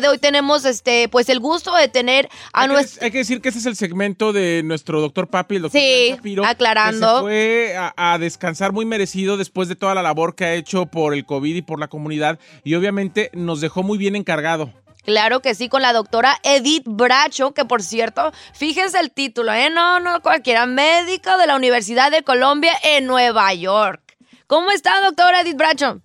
[0.07, 3.05] De hoy tenemos este, pues el gusto de tener a Hay que, nuestro.
[3.05, 6.11] hay que decir que ese es el segmento de nuestro doctor Papi, el doctor Sí,
[6.11, 7.07] Shapiro, aclarando.
[7.07, 10.55] Que se fue a, a descansar muy merecido después de toda la labor que ha
[10.55, 12.39] hecho por el COVID y por la comunidad.
[12.65, 14.73] Y obviamente nos dejó muy bien encargado.
[15.05, 19.71] Claro que sí, con la doctora Edith Bracho, que por cierto, fíjense el título, ¿eh?
[19.71, 24.03] No, no cualquiera, médica de la Universidad de Colombia en Nueva York.
[24.49, 26.01] ¿Cómo está, doctora Edith Bracho?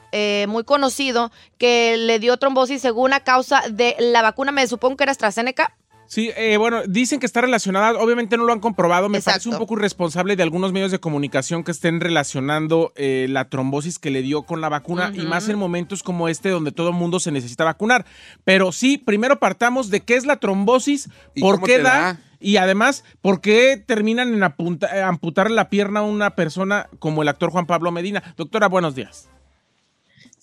[0.48, 5.04] muy conocido que le dio trombosis según a causa de la vacuna, me supongo que
[5.04, 5.74] era AstraZeneca.
[6.10, 9.58] Sí, eh, bueno, dicen que está relacionada, obviamente no lo han comprobado, me parece un
[9.58, 14.22] poco irresponsable de algunos medios de comunicación que estén relacionando eh, la trombosis que le
[14.22, 17.30] dio con la vacuna y más en momentos como este donde todo el mundo se
[17.30, 18.06] necesita vacunar.
[18.44, 21.82] Pero sí, primero partamos de qué es la trombosis, ¿Y por qué da,
[22.14, 22.20] da?
[22.40, 27.20] y además por qué terminan en apunta- eh, amputar la pierna a una persona como
[27.20, 28.22] el actor Juan Pablo Medina.
[28.38, 29.28] Doctora, buenos días.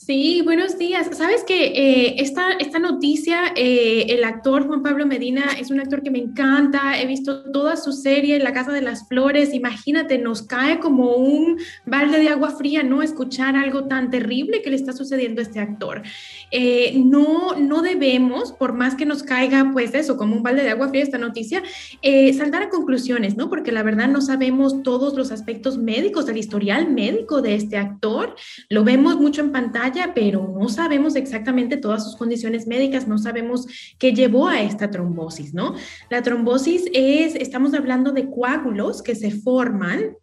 [0.06, 1.08] Sí, buenos días.
[1.18, 6.04] Sabes que eh, esta, esta noticia, eh, el actor Juan Pablo Medina es un actor
[6.04, 7.02] que me encanta.
[7.02, 9.52] He visto toda su serie, La Casa de las Flores.
[9.52, 14.70] Imagínate, nos cae como un balde de agua fría no escuchar algo tan terrible que
[14.70, 16.04] le está sucediendo a este actor.
[16.52, 20.70] Eh, no, no debemos, por más que nos caiga, pues eso, como un balde de
[20.70, 21.64] agua fría esta noticia,
[22.04, 23.50] eh, saltar a conclusiones, ¿no?
[23.50, 28.36] Porque la verdad no sabemos todos los aspectos médicos del historial médico de este actor.
[28.70, 33.68] Lo vemos mucho en pantalla, pero no sabemos exactamente todas sus condiciones médicas, no sabemos
[33.98, 35.76] qué llevó a esta trombosis, ¿no?
[36.10, 40.16] La trombosis es, estamos hablando de coágulos que se forman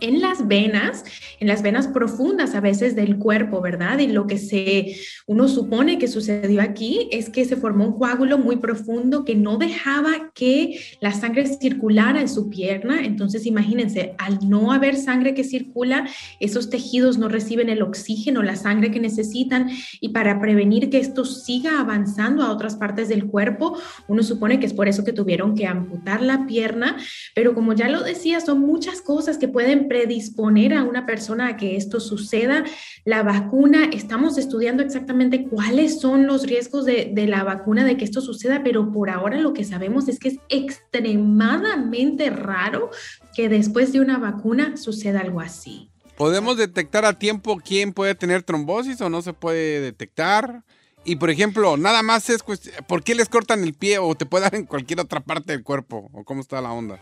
[0.00, 1.04] en las venas,
[1.40, 3.98] en las venas profundas a veces del cuerpo, ¿verdad?
[3.98, 8.38] Y lo que se uno supone que sucedió aquí es que se formó un coágulo
[8.38, 13.04] muy profundo que no dejaba que la sangre circulara en su pierna.
[13.04, 16.06] Entonces, imagínense, al no haber sangre que circula,
[16.40, 19.70] esos tejidos no reciben el oxígeno, la sangre que necesitan
[20.00, 23.78] y para prevenir que esto siga avanzando a otras partes del cuerpo,
[24.08, 26.96] uno supone que es por eso que tuvieron que amputar la pierna,
[27.34, 31.56] pero como ya lo decía, son muchas cosas que pueden predisponer a una persona a
[31.56, 32.64] que esto suceda.
[33.04, 38.04] La vacuna, estamos estudiando exactamente cuáles son los riesgos de, de la vacuna de que
[38.04, 42.90] esto suceda, pero por ahora lo que sabemos es que es extremadamente raro
[43.36, 45.90] que después de una vacuna suceda algo así.
[46.16, 50.64] ¿Podemos detectar a tiempo quién puede tener trombosis o no se puede detectar?
[51.04, 52.42] Y por ejemplo, nada más es
[52.88, 55.62] ¿por qué les cortan el pie o te puede dar en cualquier otra parte del
[55.62, 56.10] cuerpo?
[56.12, 56.98] ¿O cómo está la onda?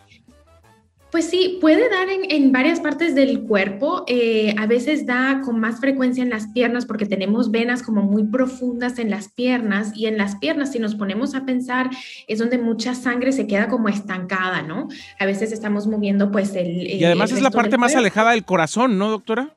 [1.13, 4.05] Pues sí, puede dar en, en varias partes del cuerpo.
[4.09, 8.25] eh, a veces da con más frecuencia en las piernas porque tenemos venas como muy
[8.25, 11.91] profundas en las piernas y en las piernas, si nos ponemos a pensar,
[12.27, 14.89] es donde mucha sangre se queda como estancada, ¿no?
[15.19, 16.89] A veces estamos moviendo pues el...
[16.89, 19.55] Y además es la parte más alejada del corazón, ¿no, doctora?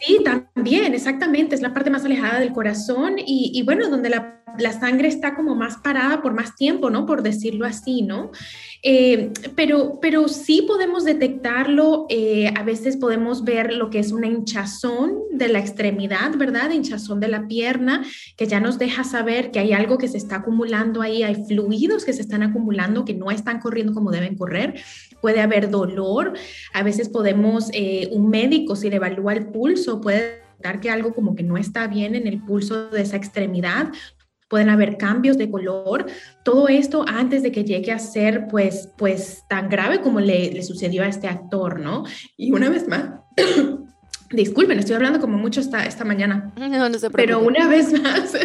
[0.00, 4.38] Sí, también, exactamente, es la parte más alejada del corazón y, y bueno, donde la,
[4.58, 7.06] la sangre está como más parada por más tiempo, ¿no?
[7.06, 8.30] Por decirlo así, ¿no?
[8.82, 14.26] Eh, pero, pero sí podemos detectarlo, eh, a veces podemos ver lo que es una
[14.26, 16.70] hinchazón de la extremidad, ¿verdad?
[16.70, 18.04] Hinchazón de la pierna,
[18.36, 22.04] que ya nos deja saber que hay algo que se está acumulando ahí, hay fluidos
[22.04, 24.80] que se están acumulando, que no están corriendo como deben correr.
[25.20, 26.34] Puede haber dolor,
[26.72, 31.14] a veces podemos, eh, un médico, si le evalúa el pulso, puede detectar que algo
[31.14, 33.92] como que no está bien en el pulso de esa extremidad
[34.48, 36.06] pueden haber cambios de color,
[36.42, 40.62] todo esto antes de que llegue a ser pues, pues tan grave como le, le
[40.62, 42.04] sucedió a este actor, ¿no?
[42.36, 43.20] Y una vez más,
[44.30, 48.34] disculpen, estoy hablando como mucho esta, esta mañana, No, no se pero una vez más,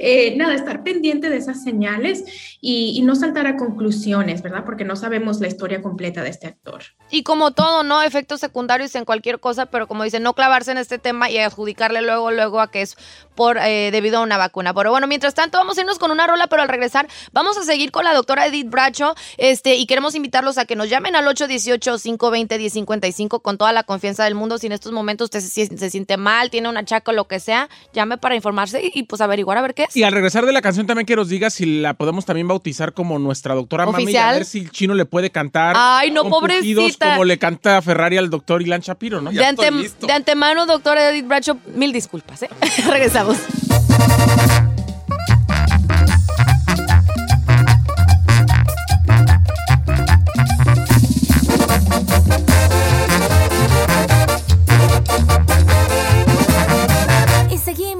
[0.00, 2.24] eh, nada, estar pendiente de esas señales
[2.60, 4.64] y, y no saltar a conclusiones, ¿verdad?
[4.64, 6.82] Porque no sabemos la historia completa de este actor.
[7.10, 8.02] Y como todo, ¿no?
[8.02, 12.02] Efectos secundarios en cualquier cosa, pero como dicen, no clavarse en este tema y adjudicarle
[12.02, 12.96] luego, luego a que es
[13.34, 14.74] por eh, debido a una vacuna.
[14.74, 17.62] Pero bueno, mientras tanto, vamos a irnos con una rola, pero al regresar vamos a
[17.62, 21.26] seguir con la doctora Edith Bracho, este, y queremos invitarlos a que nos llamen al
[21.26, 24.58] 818-520-1055 con toda la confianza del mundo.
[24.58, 27.26] Si en estos momentos usted se, sie- se siente mal, tiene una chaca o lo
[27.26, 29.96] que sea, llame para informarse y, y, pues averiguar a ver qué es.
[29.96, 32.92] Y al regresar de la canción también que nos diga si la podemos también bautizar
[32.92, 34.34] como nuestra doctora mami y a ¿Oficial?
[34.36, 35.74] ver si el chino le puede cantar.
[35.78, 37.10] Ay, no, pobrecita.
[37.12, 39.30] Como le canta Ferrari al doctor Ilan Shapiro, ¿no?
[39.30, 42.50] De, antem- de antemano, doctora Edith Bracho, mil disculpas, ¿eh?
[42.90, 43.36] Regresamos.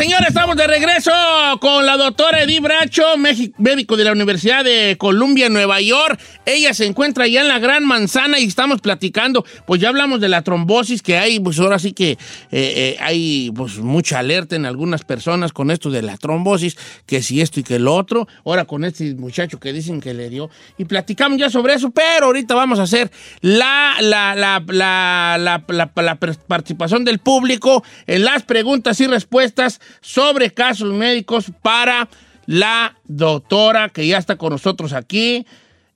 [0.00, 1.10] Señores, estamos de regreso
[1.60, 3.02] con la doctora Edith Bracho,
[3.58, 6.18] médico de la Universidad de Columbia, Nueva York.
[6.46, 9.44] Ella se encuentra allá en la Gran Manzana y estamos platicando.
[9.66, 12.16] Pues ya hablamos de la trombosis que hay, pues ahora sí que eh,
[12.50, 17.42] eh, hay pues mucha alerta en algunas personas con esto de la trombosis, que si
[17.42, 18.26] esto y que lo otro.
[18.46, 20.48] Ahora con este muchacho que dicen que le dio.
[20.78, 23.10] Y platicamos ya sobre eso, pero ahorita vamos a hacer
[23.42, 24.58] la, la, la-
[25.38, 32.08] la participación del público en las preguntas y respuestas sobre casos médicos para
[32.46, 35.46] la doctora que ya está con nosotros aquí.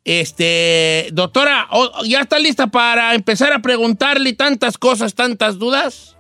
[0.05, 6.11] Este, doctora, ¿o- ¿ya está lista para empezar a preguntarle tantas cosas, tantas dudas?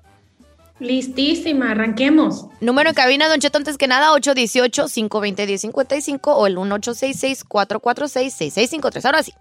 [0.80, 2.46] Listísima, arranquemos.
[2.60, 9.04] Número en cabina, Don Cheto, antes que nada, 818-520-1055 o el 1866-446-6653.
[9.04, 9.32] Ahora sí.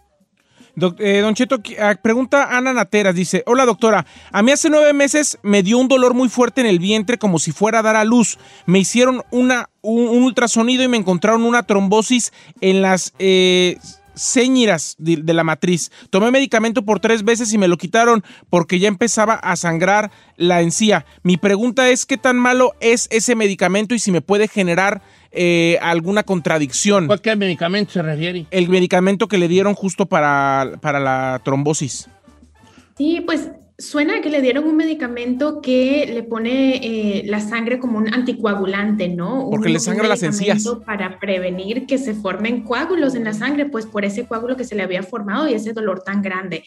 [0.76, 5.38] Eh, don Cheto, ah, pregunta Ana Nateras, dice, hola doctora, a mí hace nueve meses
[5.44, 8.04] me dio un dolor muy fuerte en el vientre como si fuera a dar a
[8.04, 8.40] luz.
[8.66, 13.78] Me hicieron una, un, ultrasonido y me encontraron una trombosis en las eh,
[14.16, 15.92] céñiras de, de la matriz.
[16.10, 20.62] Tomé medicamento por tres veces y me lo quitaron porque ya empezaba a sangrar la
[20.62, 21.06] encía.
[21.22, 25.04] Mi pregunta es, ¿qué tan malo es ese medicamento y si me puede generar
[25.34, 27.08] eh, alguna contradicción?
[27.08, 28.46] ¿Cuál qué medicamento se refiere?
[28.52, 32.08] El medicamento que le dieron justo para, para la trombosis.
[32.98, 37.98] Sí, pues Suena que le dieron un medicamento que le pone eh, la sangre como
[37.98, 39.48] un anticoagulante, ¿no?
[39.50, 40.64] Porque Un- le un sangra las encías.
[40.86, 44.76] Para prevenir que se formen coágulos en la sangre, pues por ese coágulo que se
[44.76, 46.64] le había formado y ese dolor tan grande.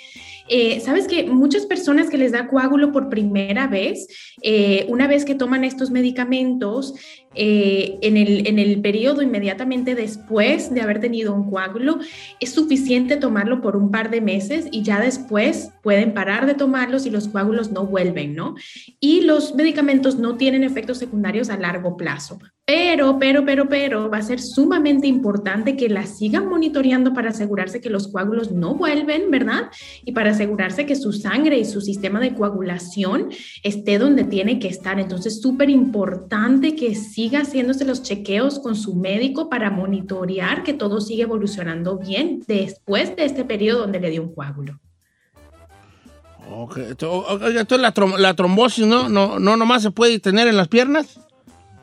[0.49, 4.09] Eh, Sabes que muchas personas que les da coágulo por primera vez,
[4.43, 6.95] eh, una vez que toman estos medicamentos,
[7.37, 11.99] eh, en, el, en el periodo inmediatamente después de haber tenido un coágulo,
[12.41, 17.07] es suficiente tomarlo por un par de meses y ya después pueden parar de tomarlos
[17.07, 18.55] y los coágulos no vuelven, ¿no?
[19.01, 22.39] Y los medicamentos no tienen efectos secundarios a largo plazo.
[22.77, 27.81] Pero, pero, pero, pero, va a ser sumamente importante que la sigan monitoreando para asegurarse
[27.81, 29.71] que los coágulos no vuelven, ¿verdad?
[30.05, 33.29] Y para asegurarse que su sangre y su sistema de coagulación
[33.63, 34.99] esté donde tiene que estar.
[34.99, 41.01] Entonces, súper importante que siga haciéndose los chequeos con su médico para monitorear que todo
[41.01, 44.81] sigue evolucionando bien después de este periodo donde le dio un coágulo.
[46.51, 50.19] Ok, ento- o- Oiga, entonces la, trom- la trombosis no, no, no nomás se puede
[50.19, 51.21] tener en las piernas.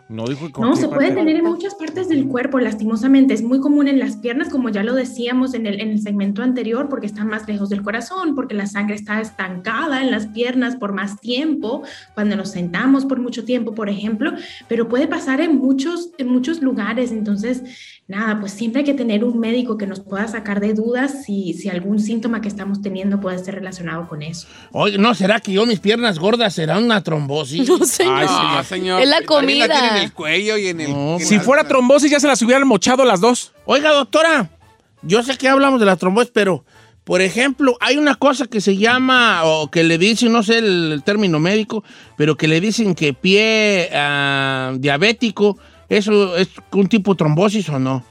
[0.09, 3.33] No dijo No, se puede tener en muchas partes del cuerpo, lastimosamente.
[3.33, 6.43] Es muy común en las piernas, como ya lo decíamos en el, en el segmento
[6.43, 10.75] anterior, porque está más lejos del corazón, porque la sangre está estancada en las piernas
[10.75, 11.83] por más tiempo,
[12.13, 14.33] cuando nos sentamos por mucho tiempo, por ejemplo,
[14.67, 17.11] pero puede pasar en muchos, en muchos lugares.
[17.11, 17.63] Entonces,
[18.07, 21.53] nada, pues siempre hay que tener un médico que nos pueda sacar de dudas si,
[21.53, 24.47] si algún síntoma que estamos teniendo puede ser relacionado con eso.
[24.71, 27.67] Oye, ¿no será que yo mis piernas gordas serán una trombosis?
[27.69, 28.15] No, señor.
[28.17, 29.01] Ay, señor, señor.
[29.01, 29.97] Es la También la tiene comida.
[29.97, 30.89] en el cuello y en el.
[30.91, 33.53] en Si la- fuera trombosis ya se las hubieran mochado las dos.
[33.65, 34.49] Oiga, doctora,
[35.01, 36.65] yo sé que hablamos de la trombosis, pero,
[37.05, 40.91] por ejemplo, hay una cosa que se llama, o que le dicen, no sé el,
[40.93, 41.83] el término médico,
[42.17, 45.57] pero que le dicen que pie ah, diabético,
[45.89, 48.03] ¿eso es un tipo de trombosis o no?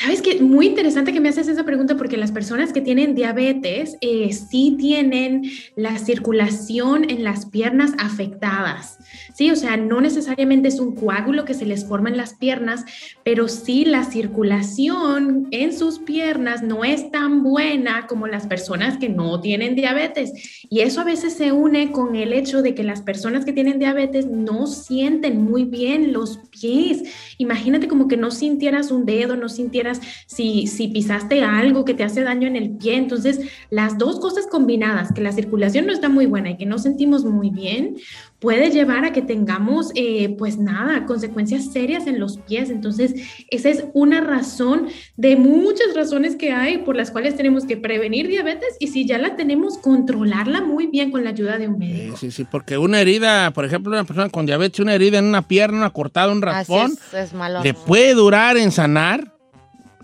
[0.00, 3.96] Sabes que muy interesante que me haces esa pregunta porque las personas que tienen diabetes
[4.00, 8.98] eh, sí tienen la circulación en las piernas afectadas.
[9.34, 12.84] Sí, o sea, no necesariamente es un coágulo que se les forma en las piernas,
[13.24, 19.08] pero sí la circulación en sus piernas no es tan buena como las personas que
[19.08, 20.62] no tienen diabetes.
[20.70, 23.80] Y eso a veces se une con el hecho de que las personas que tienen
[23.80, 27.02] diabetes no sienten muy bien los pies.
[27.38, 29.87] Imagínate como que no sintieras un dedo, no sintieras
[30.26, 32.96] si, si pisaste algo que te hace daño en el pie.
[32.96, 36.78] Entonces, las dos cosas combinadas, que la circulación no está muy buena y que no
[36.78, 37.96] sentimos muy bien,
[38.38, 42.70] puede llevar a que tengamos, eh, pues nada, consecuencias serias en los pies.
[42.70, 43.14] Entonces,
[43.50, 48.28] esa es una razón de muchas razones que hay por las cuales tenemos que prevenir
[48.28, 52.16] diabetes y si ya la tenemos, controlarla muy bien con la ayuda de un médico.
[52.16, 55.42] Sí, sí, porque una herida, por ejemplo, una persona con diabetes, una herida en una
[55.42, 57.62] pierna, una cortada, un raspón, es, es malo.
[57.62, 59.37] le puede durar en sanar.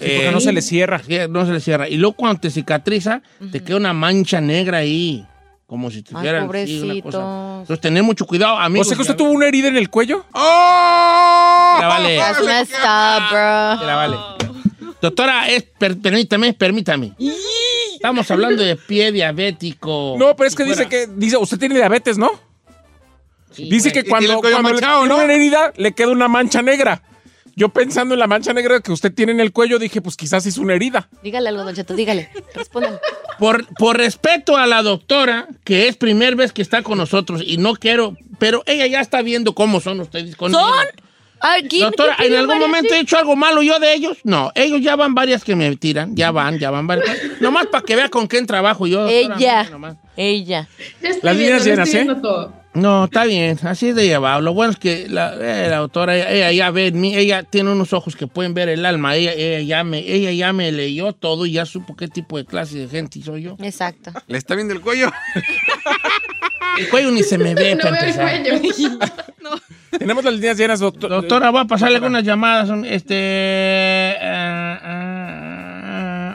[0.01, 1.01] Sí, porque no se le cierra.
[1.07, 1.89] sí, No se le cierra.
[1.89, 3.23] Y luego cuando te cicatriza,
[3.53, 5.27] te queda una mancha negra ahí.
[5.67, 7.59] Como si Ay, tuviera una cosa.
[7.61, 8.87] Entonces, tener mucho cuidado, O amigos.
[8.89, 10.25] sea que usted tuvo una herida en el cuello.
[10.33, 11.77] ¡Oh!
[11.81, 12.17] Ya vale.
[12.17, 13.87] That's messed up, bro.
[13.87, 14.17] Ya vale.
[15.01, 17.13] Doctora, es, per- permítame, permítame.
[17.95, 20.17] Estamos hablando de pie diabético.
[20.19, 22.31] No, pero es que Si dice que dice usted tiene diabetes, ¿no?
[23.51, 25.17] Sí, Dice que cuando, cuando le manchado, ¿no?
[25.17, 27.03] una herida le queda una mancha negra.
[27.57, 30.45] Yo pensando en la mancha negra que usted tiene en el cuello dije, pues quizás
[30.47, 31.09] es una herida.
[31.23, 32.31] Dígale algo, Don Cheto, dígale.
[32.55, 32.99] Respóndale.
[33.39, 37.57] Por, por respeto a la doctora, que es primera vez que está con nosotros y
[37.59, 40.61] no quiero, pero ella ya está viendo cómo son ustedes conmigo.
[40.61, 40.87] ¿Son?
[41.41, 44.17] Ay, ¿quién- Doctora, ¿en algún momento he hecho algo malo yo de ellos?
[44.25, 47.19] No, ellos ya van varias que me tiran, ya van, ya van varias.
[47.41, 49.03] Nomás para que vea con quién trabajo yo.
[49.05, 49.69] doctora, Ella.
[50.17, 50.69] Ella.
[51.23, 52.07] Las líneas llenas, ¿eh?
[52.23, 52.64] todo.
[52.75, 54.41] No, está bien, así es de llevado.
[54.41, 57.45] Lo bueno es que la, eh, la doctora, ella, ella ya ve en mí, ella
[57.45, 60.73] tiene unos ojos que pueden ver el alma, ella, ella, ya me, ella ya me
[60.73, 63.57] leyó todo y ya supo qué tipo de clase de gente soy yo.
[63.61, 64.11] Exacto.
[64.27, 65.13] ¿Le está viendo el cuello?
[66.77, 68.59] El cuello ni se me ve, No para veo el cuello.
[69.97, 71.09] Tenemos las líneas llenas, doctor.
[71.09, 72.69] Doctora, voy a pasarle algunas llamadas.
[72.87, 74.17] Este.
[74.21, 76.33] ah, ah,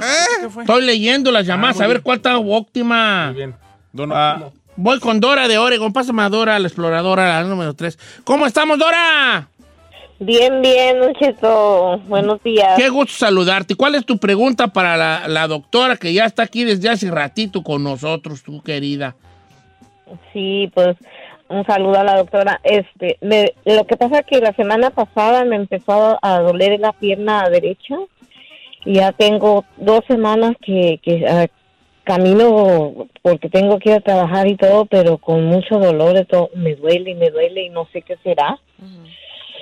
[0.00, 0.48] ah, ¿Eh?
[0.48, 0.62] fue?
[0.62, 2.04] Estoy leyendo las llamadas, muy a ver bien.
[2.04, 3.26] cuál está óptima.
[3.26, 3.54] Muy bien.
[3.92, 4.61] Don Ah, Óptimo.
[4.76, 5.92] Voy con Dora de Oregon.
[5.92, 7.98] Pásame a Dora, la exploradora, la número 3.
[8.24, 9.48] ¿Cómo estamos, Dora?
[10.18, 11.98] Bien, bien, Don Cheto.
[12.06, 12.74] Buenos días.
[12.76, 13.74] Qué gusto saludarte.
[13.74, 17.62] ¿Cuál es tu pregunta para la, la doctora que ya está aquí desde hace ratito
[17.62, 19.16] con nosotros, tu querida?
[20.32, 20.96] Sí, pues
[21.48, 22.60] un saludo a la doctora.
[22.62, 26.92] Este, me- lo que pasa es que la semana pasada me empezó a doler la
[26.92, 27.96] pierna derecha
[28.84, 31.26] y ya tengo dos semanas que, que
[32.04, 36.74] camino porque tengo que ir a trabajar y todo, pero con mucho dolor, todo, me
[36.74, 38.58] duele y me duele y no sé qué será.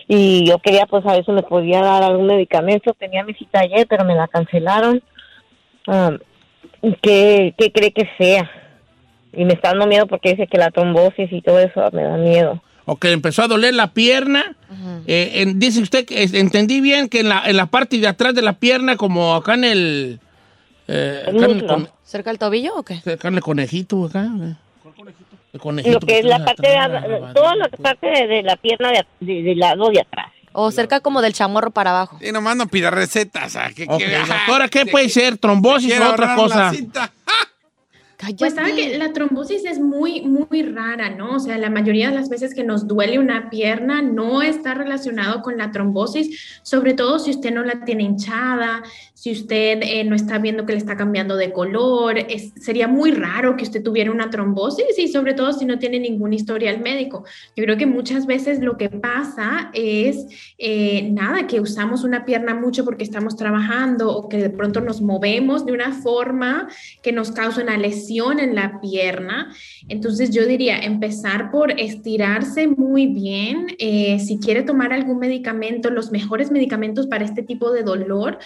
[0.08, 2.92] Y yo quería pues a ver si me podía dar algún medicamento.
[2.94, 5.02] Tenía mi cita ayer, pero me la cancelaron.
[7.02, 8.50] ¿Qué, qué cree que sea?
[9.32, 12.16] Y me está dando miedo porque dice que la trombosis y todo eso me da
[12.16, 12.62] miedo.
[12.86, 14.56] O que le empezó a doler la pierna.
[15.06, 18.08] Eh, en- dice usted que es- entendí bien que en la, en la parte de
[18.08, 20.20] atrás de la pierna, como acá en el.
[20.92, 23.00] Eh, con- ¿Cerca del tobillo o qué?
[23.04, 24.26] el conejito, acá.
[24.42, 24.54] eh.
[25.52, 28.42] El conejito Lo que es la parte de, atrás, a- toda la parte de, de
[28.42, 30.26] la pierna de, de- del lado de atrás.
[30.52, 32.18] O cerca como del chamorro para abajo.
[32.20, 33.54] Y nomás no pida recetas.
[33.56, 35.38] ¿a qué- Ok, qué- doctora, ¿qué puede ser?
[35.38, 36.70] ¿Trombosis o otra ahorrar la cosa?
[36.72, 37.12] cinta.
[38.38, 41.36] Pues sabe que la trombosis es muy, muy rara, ¿no?
[41.36, 45.40] O sea, la mayoría de las veces que nos duele una pierna no está relacionado
[45.40, 48.82] con la trombosis, sobre todo si usted no la tiene hinchada,
[49.20, 53.10] si usted eh, no está viendo que le está cambiando de color, es- sería muy
[53.10, 57.24] raro que usted tuviera una trombosis y sobre todo si no tiene ningún historial médico.
[57.54, 60.24] Yo creo que muchas veces lo que pasa es,
[60.56, 65.02] eh, nada, que usamos una pierna mucho porque estamos trabajando o que de pronto nos
[65.02, 66.70] movemos de una forma
[67.02, 69.54] que nos causa una lesión en la pierna.
[69.90, 73.66] Entonces yo diría empezar por estirarse muy bien.
[73.78, 78.38] Eh, si quiere tomar algún medicamento, los mejores medicamentos para este tipo de dolor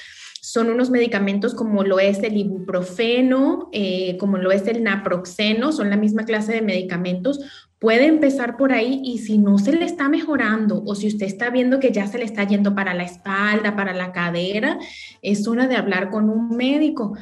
[0.45, 5.88] son unos medicamentos como lo es el ibuprofeno, eh, como lo es el naproxeno, son
[5.88, 7.40] la misma clase de medicamentos.
[7.78, 11.49] Puede empezar por ahí y si no se le está mejorando o si usted está
[11.49, 14.78] viendo que ya se le está yendo para la espalda, para la cadera,
[15.22, 17.16] es hora de hablar con un médico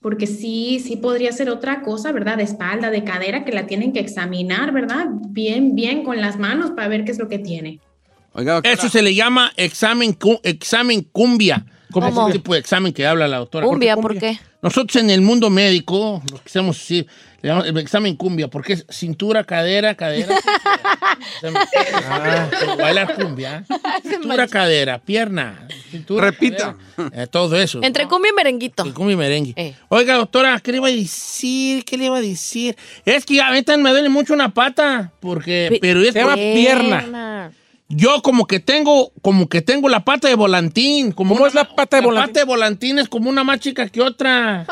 [0.00, 2.38] porque sí, sí podría ser otra cosa, ¿verdad?
[2.38, 5.06] De espalda, de cadera, que la tienen que examinar, ¿verdad?
[5.28, 7.78] Bien, bien con las manos para ver qué es lo que tiene.
[8.64, 11.64] Eso se le llama examen, examen cumbia.
[11.94, 12.08] ¿Cómo?
[12.08, 13.66] Es el tipo de examen que habla la doctora.
[13.66, 14.36] Cumbia, ¿por qué?
[14.60, 17.06] Nosotros en el mundo médico, lo que hacemos decir,
[17.40, 20.34] le llamamos el examen cumbia, porque es cintura, cadera, cadera.
[22.10, 23.64] ah, bailar cumbia.
[24.02, 25.68] Cintura, cadera, pierna.
[25.90, 26.76] Cintura, Repita.
[26.96, 27.80] cadera, eh, todo eso.
[27.82, 28.82] Entre cumbia y merenguito.
[28.92, 29.52] Cumbia y merengue.
[29.54, 29.74] Eh.
[29.88, 31.84] Oiga, doctora, ¿qué le iba a decir?
[31.84, 32.76] ¿Qué le iba a decir?
[33.04, 36.34] Es que a mí también me duele mucho una pata, porque, pero es Se llama
[36.34, 37.52] pierna.
[37.94, 41.12] Yo como que tengo, como que tengo la pata de volantín.
[41.12, 42.28] Como ¿Cómo es la pata de La volantín?
[42.32, 44.66] pata de volantín es como una más chica que otra.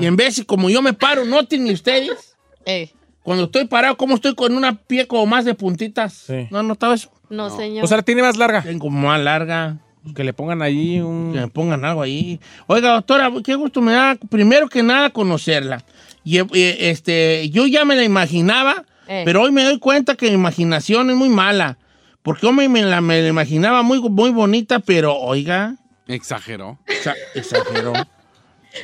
[0.00, 2.36] Y en vez, como yo me paro, noten ustedes.
[2.66, 2.90] Eh,
[3.22, 6.12] Cuando estoy parado, como estoy con una pie como más de puntitas.
[6.26, 6.46] Sí.
[6.50, 7.10] ¿No han notado eso?
[7.30, 7.84] no, señor.
[7.84, 8.62] O sea, la tiene más larga.
[8.62, 9.78] Tengo más larga.
[10.14, 11.32] Que le pongan ahí Que un...
[11.32, 12.38] me pongan algo ahí.
[12.66, 15.82] Oiga, doctora, qué gusto me da, primero que nada, conocerla.
[16.24, 19.22] Y, eh, este, yo ya me la imaginaba, Eh.
[19.24, 21.78] pero hoy me doy cuenta que mi imaginación es muy mala.
[22.24, 25.76] Porque yo me, me la, me la imaginaba muy, muy bonita, pero, oiga,
[26.08, 26.78] Exageró.
[26.86, 27.92] exa- exageró.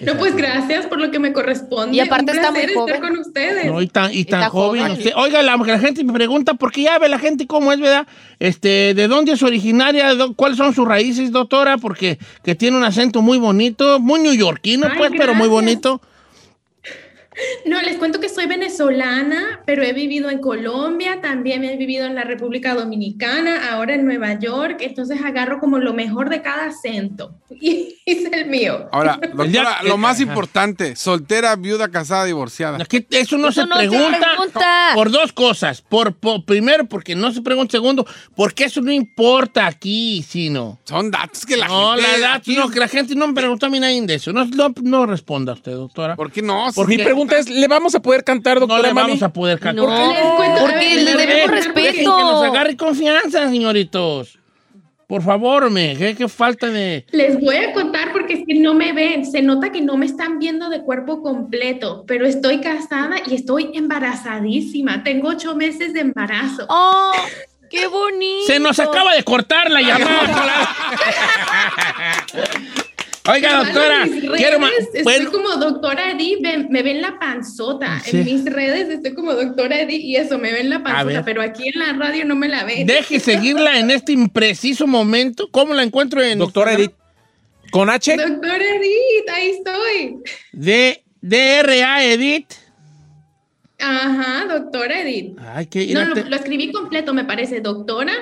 [0.03, 1.97] No, pues gracias por lo que me corresponde.
[1.97, 2.95] Y aparte Un está muy joven.
[2.95, 3.67] estar con ustedes.
[3.67, 4.83] No, y tan, y tan joven.
[4.83, 4.93] joven.
[4.97, 5.13] usted.
[5.17, 8.07] Oiga, la, la gente me pregunta, porque ya ve la gente cómo es, ¿verdad?
[8.39, 10.15] Este, ¿De dónde es originaria?
[10.15, 11.77] Do- ¿Cuáles son sus raíces, doctora?
[11.77, 16.01] Porque que tiene un acento muy bonito, muy neoyorquino, Ay, pues, pero muy bonito.
[17.65, 22.15] No, les cuento que soy venezolana, pero he vivido en Colombia, también he vivido en
[22.17, 27.35] la República Dominicana, ahora en Nueva York, entonces agarro como lo mejor de cada acento
[27.51, 28.89] y es el mío.
[28.91, 32.79] Ahora, doctora, lo más importante, soltera, viuda, casada, divorciada.
[33.11, 34.91] Eso no, Eso se, no se pregunta pregunta.
[34.95, 35.83] por dos cosas.
[35.83, 37.73] Por, por- primero, porque no se pregunta.
[37.73, 40.79] Segundo, porque eso no importa aquí, sino.
[40.85, 42.03] Son datos que la no, gente...
[42.11, 44.33] la edad, aquí- no, que la gente no me pregunta a mí nadie de eso.
[44.33, 46.17] No, no, no responda usted, doctora.
[46.17, 46.71] ¿Por qué no?
[46.75, 47.05] ¿Por Mi qué?
[47.31, 49.09] Pregunta es, ¿le vamos a poder cantar, no doctora le Mami?
[49.09, 49.85] vamos a poder cantar.
[49.87, 51.81] No, Les cuento- porque ver, le debemos respeto.
[51.81, 54.37] Dejen que nos agarre confianza, señoritos.
[55.07, 57.05] Por favor, me, qué, qué falta de...
[57.11, 60.07] Les voy a contar porque es que no me ven, se nota que no me
[60.07, 66.01] están viendo de cuerpo completo, pero estoy casada y estoy embarazadísima, tengo ocho meses de
[66.01, 66.65] embarazo.
[66.69, 67.11] ¡Oh!
[67.69, 68.47] ¡Qué bonito!
[68.47, 70.77] Se nos acaba de cortar la llamada.
[73.33, 77.01] Oiga, doctora, en mis redes quiero ma- estoy bueno, como doctora Edith, ven- me ven
[77.01, 78.01] la panzota.
[78.05, 78.19] Sí.
[78.19, 81.69] En mis redes estoy como doctora Edith y eso, me ven la panzota, pero aquí
[81.69, 82.87] en la radio no me la ven.
[82.87, 85.49] deje seguirla en este impreciso momento.
[85.51, 86.73] ¿Cómo la encuentro en Doctora?
[86.75, 86.93] Edith.
[87.71, 88.17] ¿Con H?
[88.17, 90.17] Doctora Edith, ahí estoy.
[90.53, 92.53] De DRA Edith.
[93.79, 95.39] Ajá, doctora Edith.
[95.55, 98.13] Ay, que No, lo escribí completo, me parece, doctora,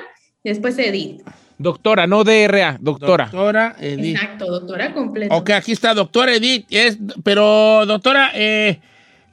[0.43, 1.21] después Edith.
[1.59, 3.25] Doctora, no DRA, doctora.
[3.25, 4.15] Doctora Edith.
[4.15, 5.35] Exacto, doctora completo.
[5.35, 6.65] Ok, aquí está, doctora Edith.
[6.69, 8.79] Es, pero, doctora, eh,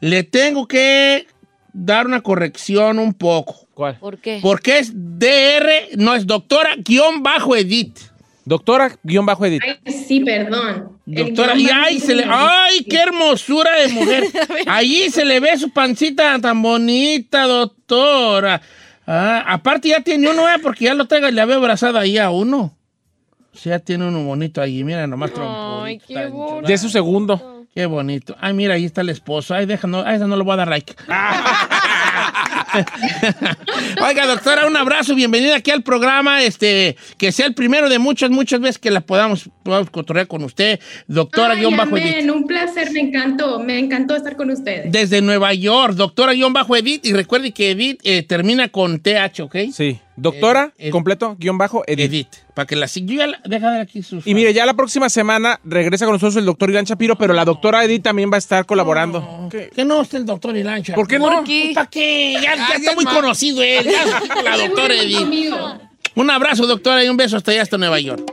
[0.01, 1.29] le tengo que
[1.73, 3.69] dar una corrección un poco.
[3.75, 3.97] ¿Cuál?
[3.99, 4.41] ¿Por qué?
[4.43, 7.97] Porque es DR, no es doctora guion bajo Edith.
[8.45, 9.63] Doctora, guion bajo Edith.
[9.63, 10.99] Ay, sí, perdón.
[11.07, 12.33] Doctora, y ay, se le, Edith.
[12.35, 14.25] ay, qué hermosura de mujer.
[14.67, 18.61] Allí se le ve su pancita tan bonita, doctora.
[19.07, 20.59] Ah, aparte ya tiene uno, ¿eh?
[20.63, 22.77] porque ya lo traigo, le había abrazado ahí a uno.
[23.55, 26.69] O sea, tiene uno bonito ahí, mira, nomás Ay, trompudito, qué bonito.
[26.69, 27.65] Ya es su segundo.
[27.75, 28.37] Qué bonito.
[28.41, 29.55] Ay, mira, ahí está el esposo.
[29.55, 30.95] Ay, deja, no, a esa no le voy a dar like.
[34.07, 36.43] Oiga, doctora, un abrazo, bienvenida aquí al programa.
[36.43, 40.45] Este, que sea el primero de muchas, muchas veces que la podamos, podamos cotorrear con
[40.45, 42.31] usted, doctora Ay, guion bajo Edith.
[42.31, 44.91] un placer, me encantó, me encantó estar con ustedes.
[44.93, 47.05] Desde Nueva York, doctora guion bajo Edith.
[47.05, 49.57] Y recuerde que Edith eh, termina con TH, ¿ok?
[49.73, 50.01] Sí.
[50.17, 52.29] Doctora, completo, guion bajo, Edith.
[52.55, 53.07] Para que la siga.
[53.07, 54.27] Yo ya la- deja ver aquí sus.
[54.27, 57.45] Y mire, ya la próxima semana regresa con nosotros el doctor Irán Chapiro, pero la
[57.45, 59.49] doctora Edith también va a estar colaborando.
[59.51, 60.95] Que no esté el doctor Ilancha.
[60.95, 61.27] ¿Por qué no?
[61.75, 62.33] ¿Para qué?
[62.43, 63.85] Ya, ya está muy conocido él.
[63.85, 65.53] Ya está la doctora Edith.
[66.15, 68.33] Un abrazo, doctora, y un beso hasta allá, hasta Nueva York.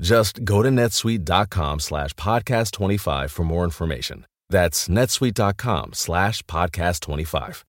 [0.00, 4.26] Just go to netsuite.com slash podcast 25 for more information.
[4.50, 7.64] That's netsuite.com slash podcast 25.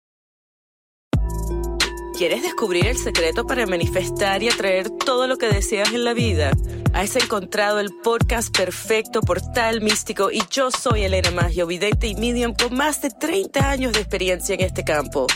[2.18, 6.52] ¿Quieres descubrir el secreto para manifestar y atraer todo lo que deseas en la vida?
[6.94, 12.54] Has encontrado el podcast perfecto, portal místico, y yo soy Elena Maggio, vidente y medium
[12.54, 15.28] con más de 30 años de experiencia en este campo.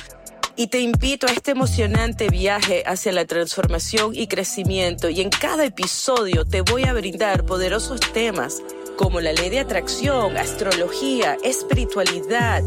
[0.60, 5.08] Y te invito a este emocionante viaje hacia la transformación y crecimiento.
[5.08, 8.62] Y en cada episodio te voy a brindar poderosos temas
[8.98, 12.62] como la ley de atracción, astrología, espiritualidad,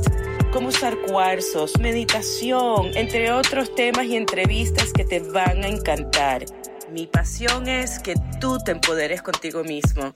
[0.54, 6.46] cómo usar cuarzos, meditación, entre otros temas y entrevistas que te van a encantar.
[6.90, 10.14] Mi pasión es que tú te empoderes contigo mismo.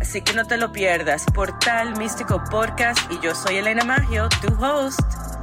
[0.00, 1.26] Así que no te lo pierdas.
[1.32, 5.35] Portal Místico Podcast y yo soy Elena Maggio, tu host.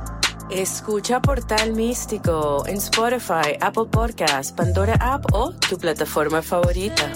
[0.54, 7.12] Escucha Portal Místico en Spotify, Apple Podcast, Pandora App o tu plataforma favorita.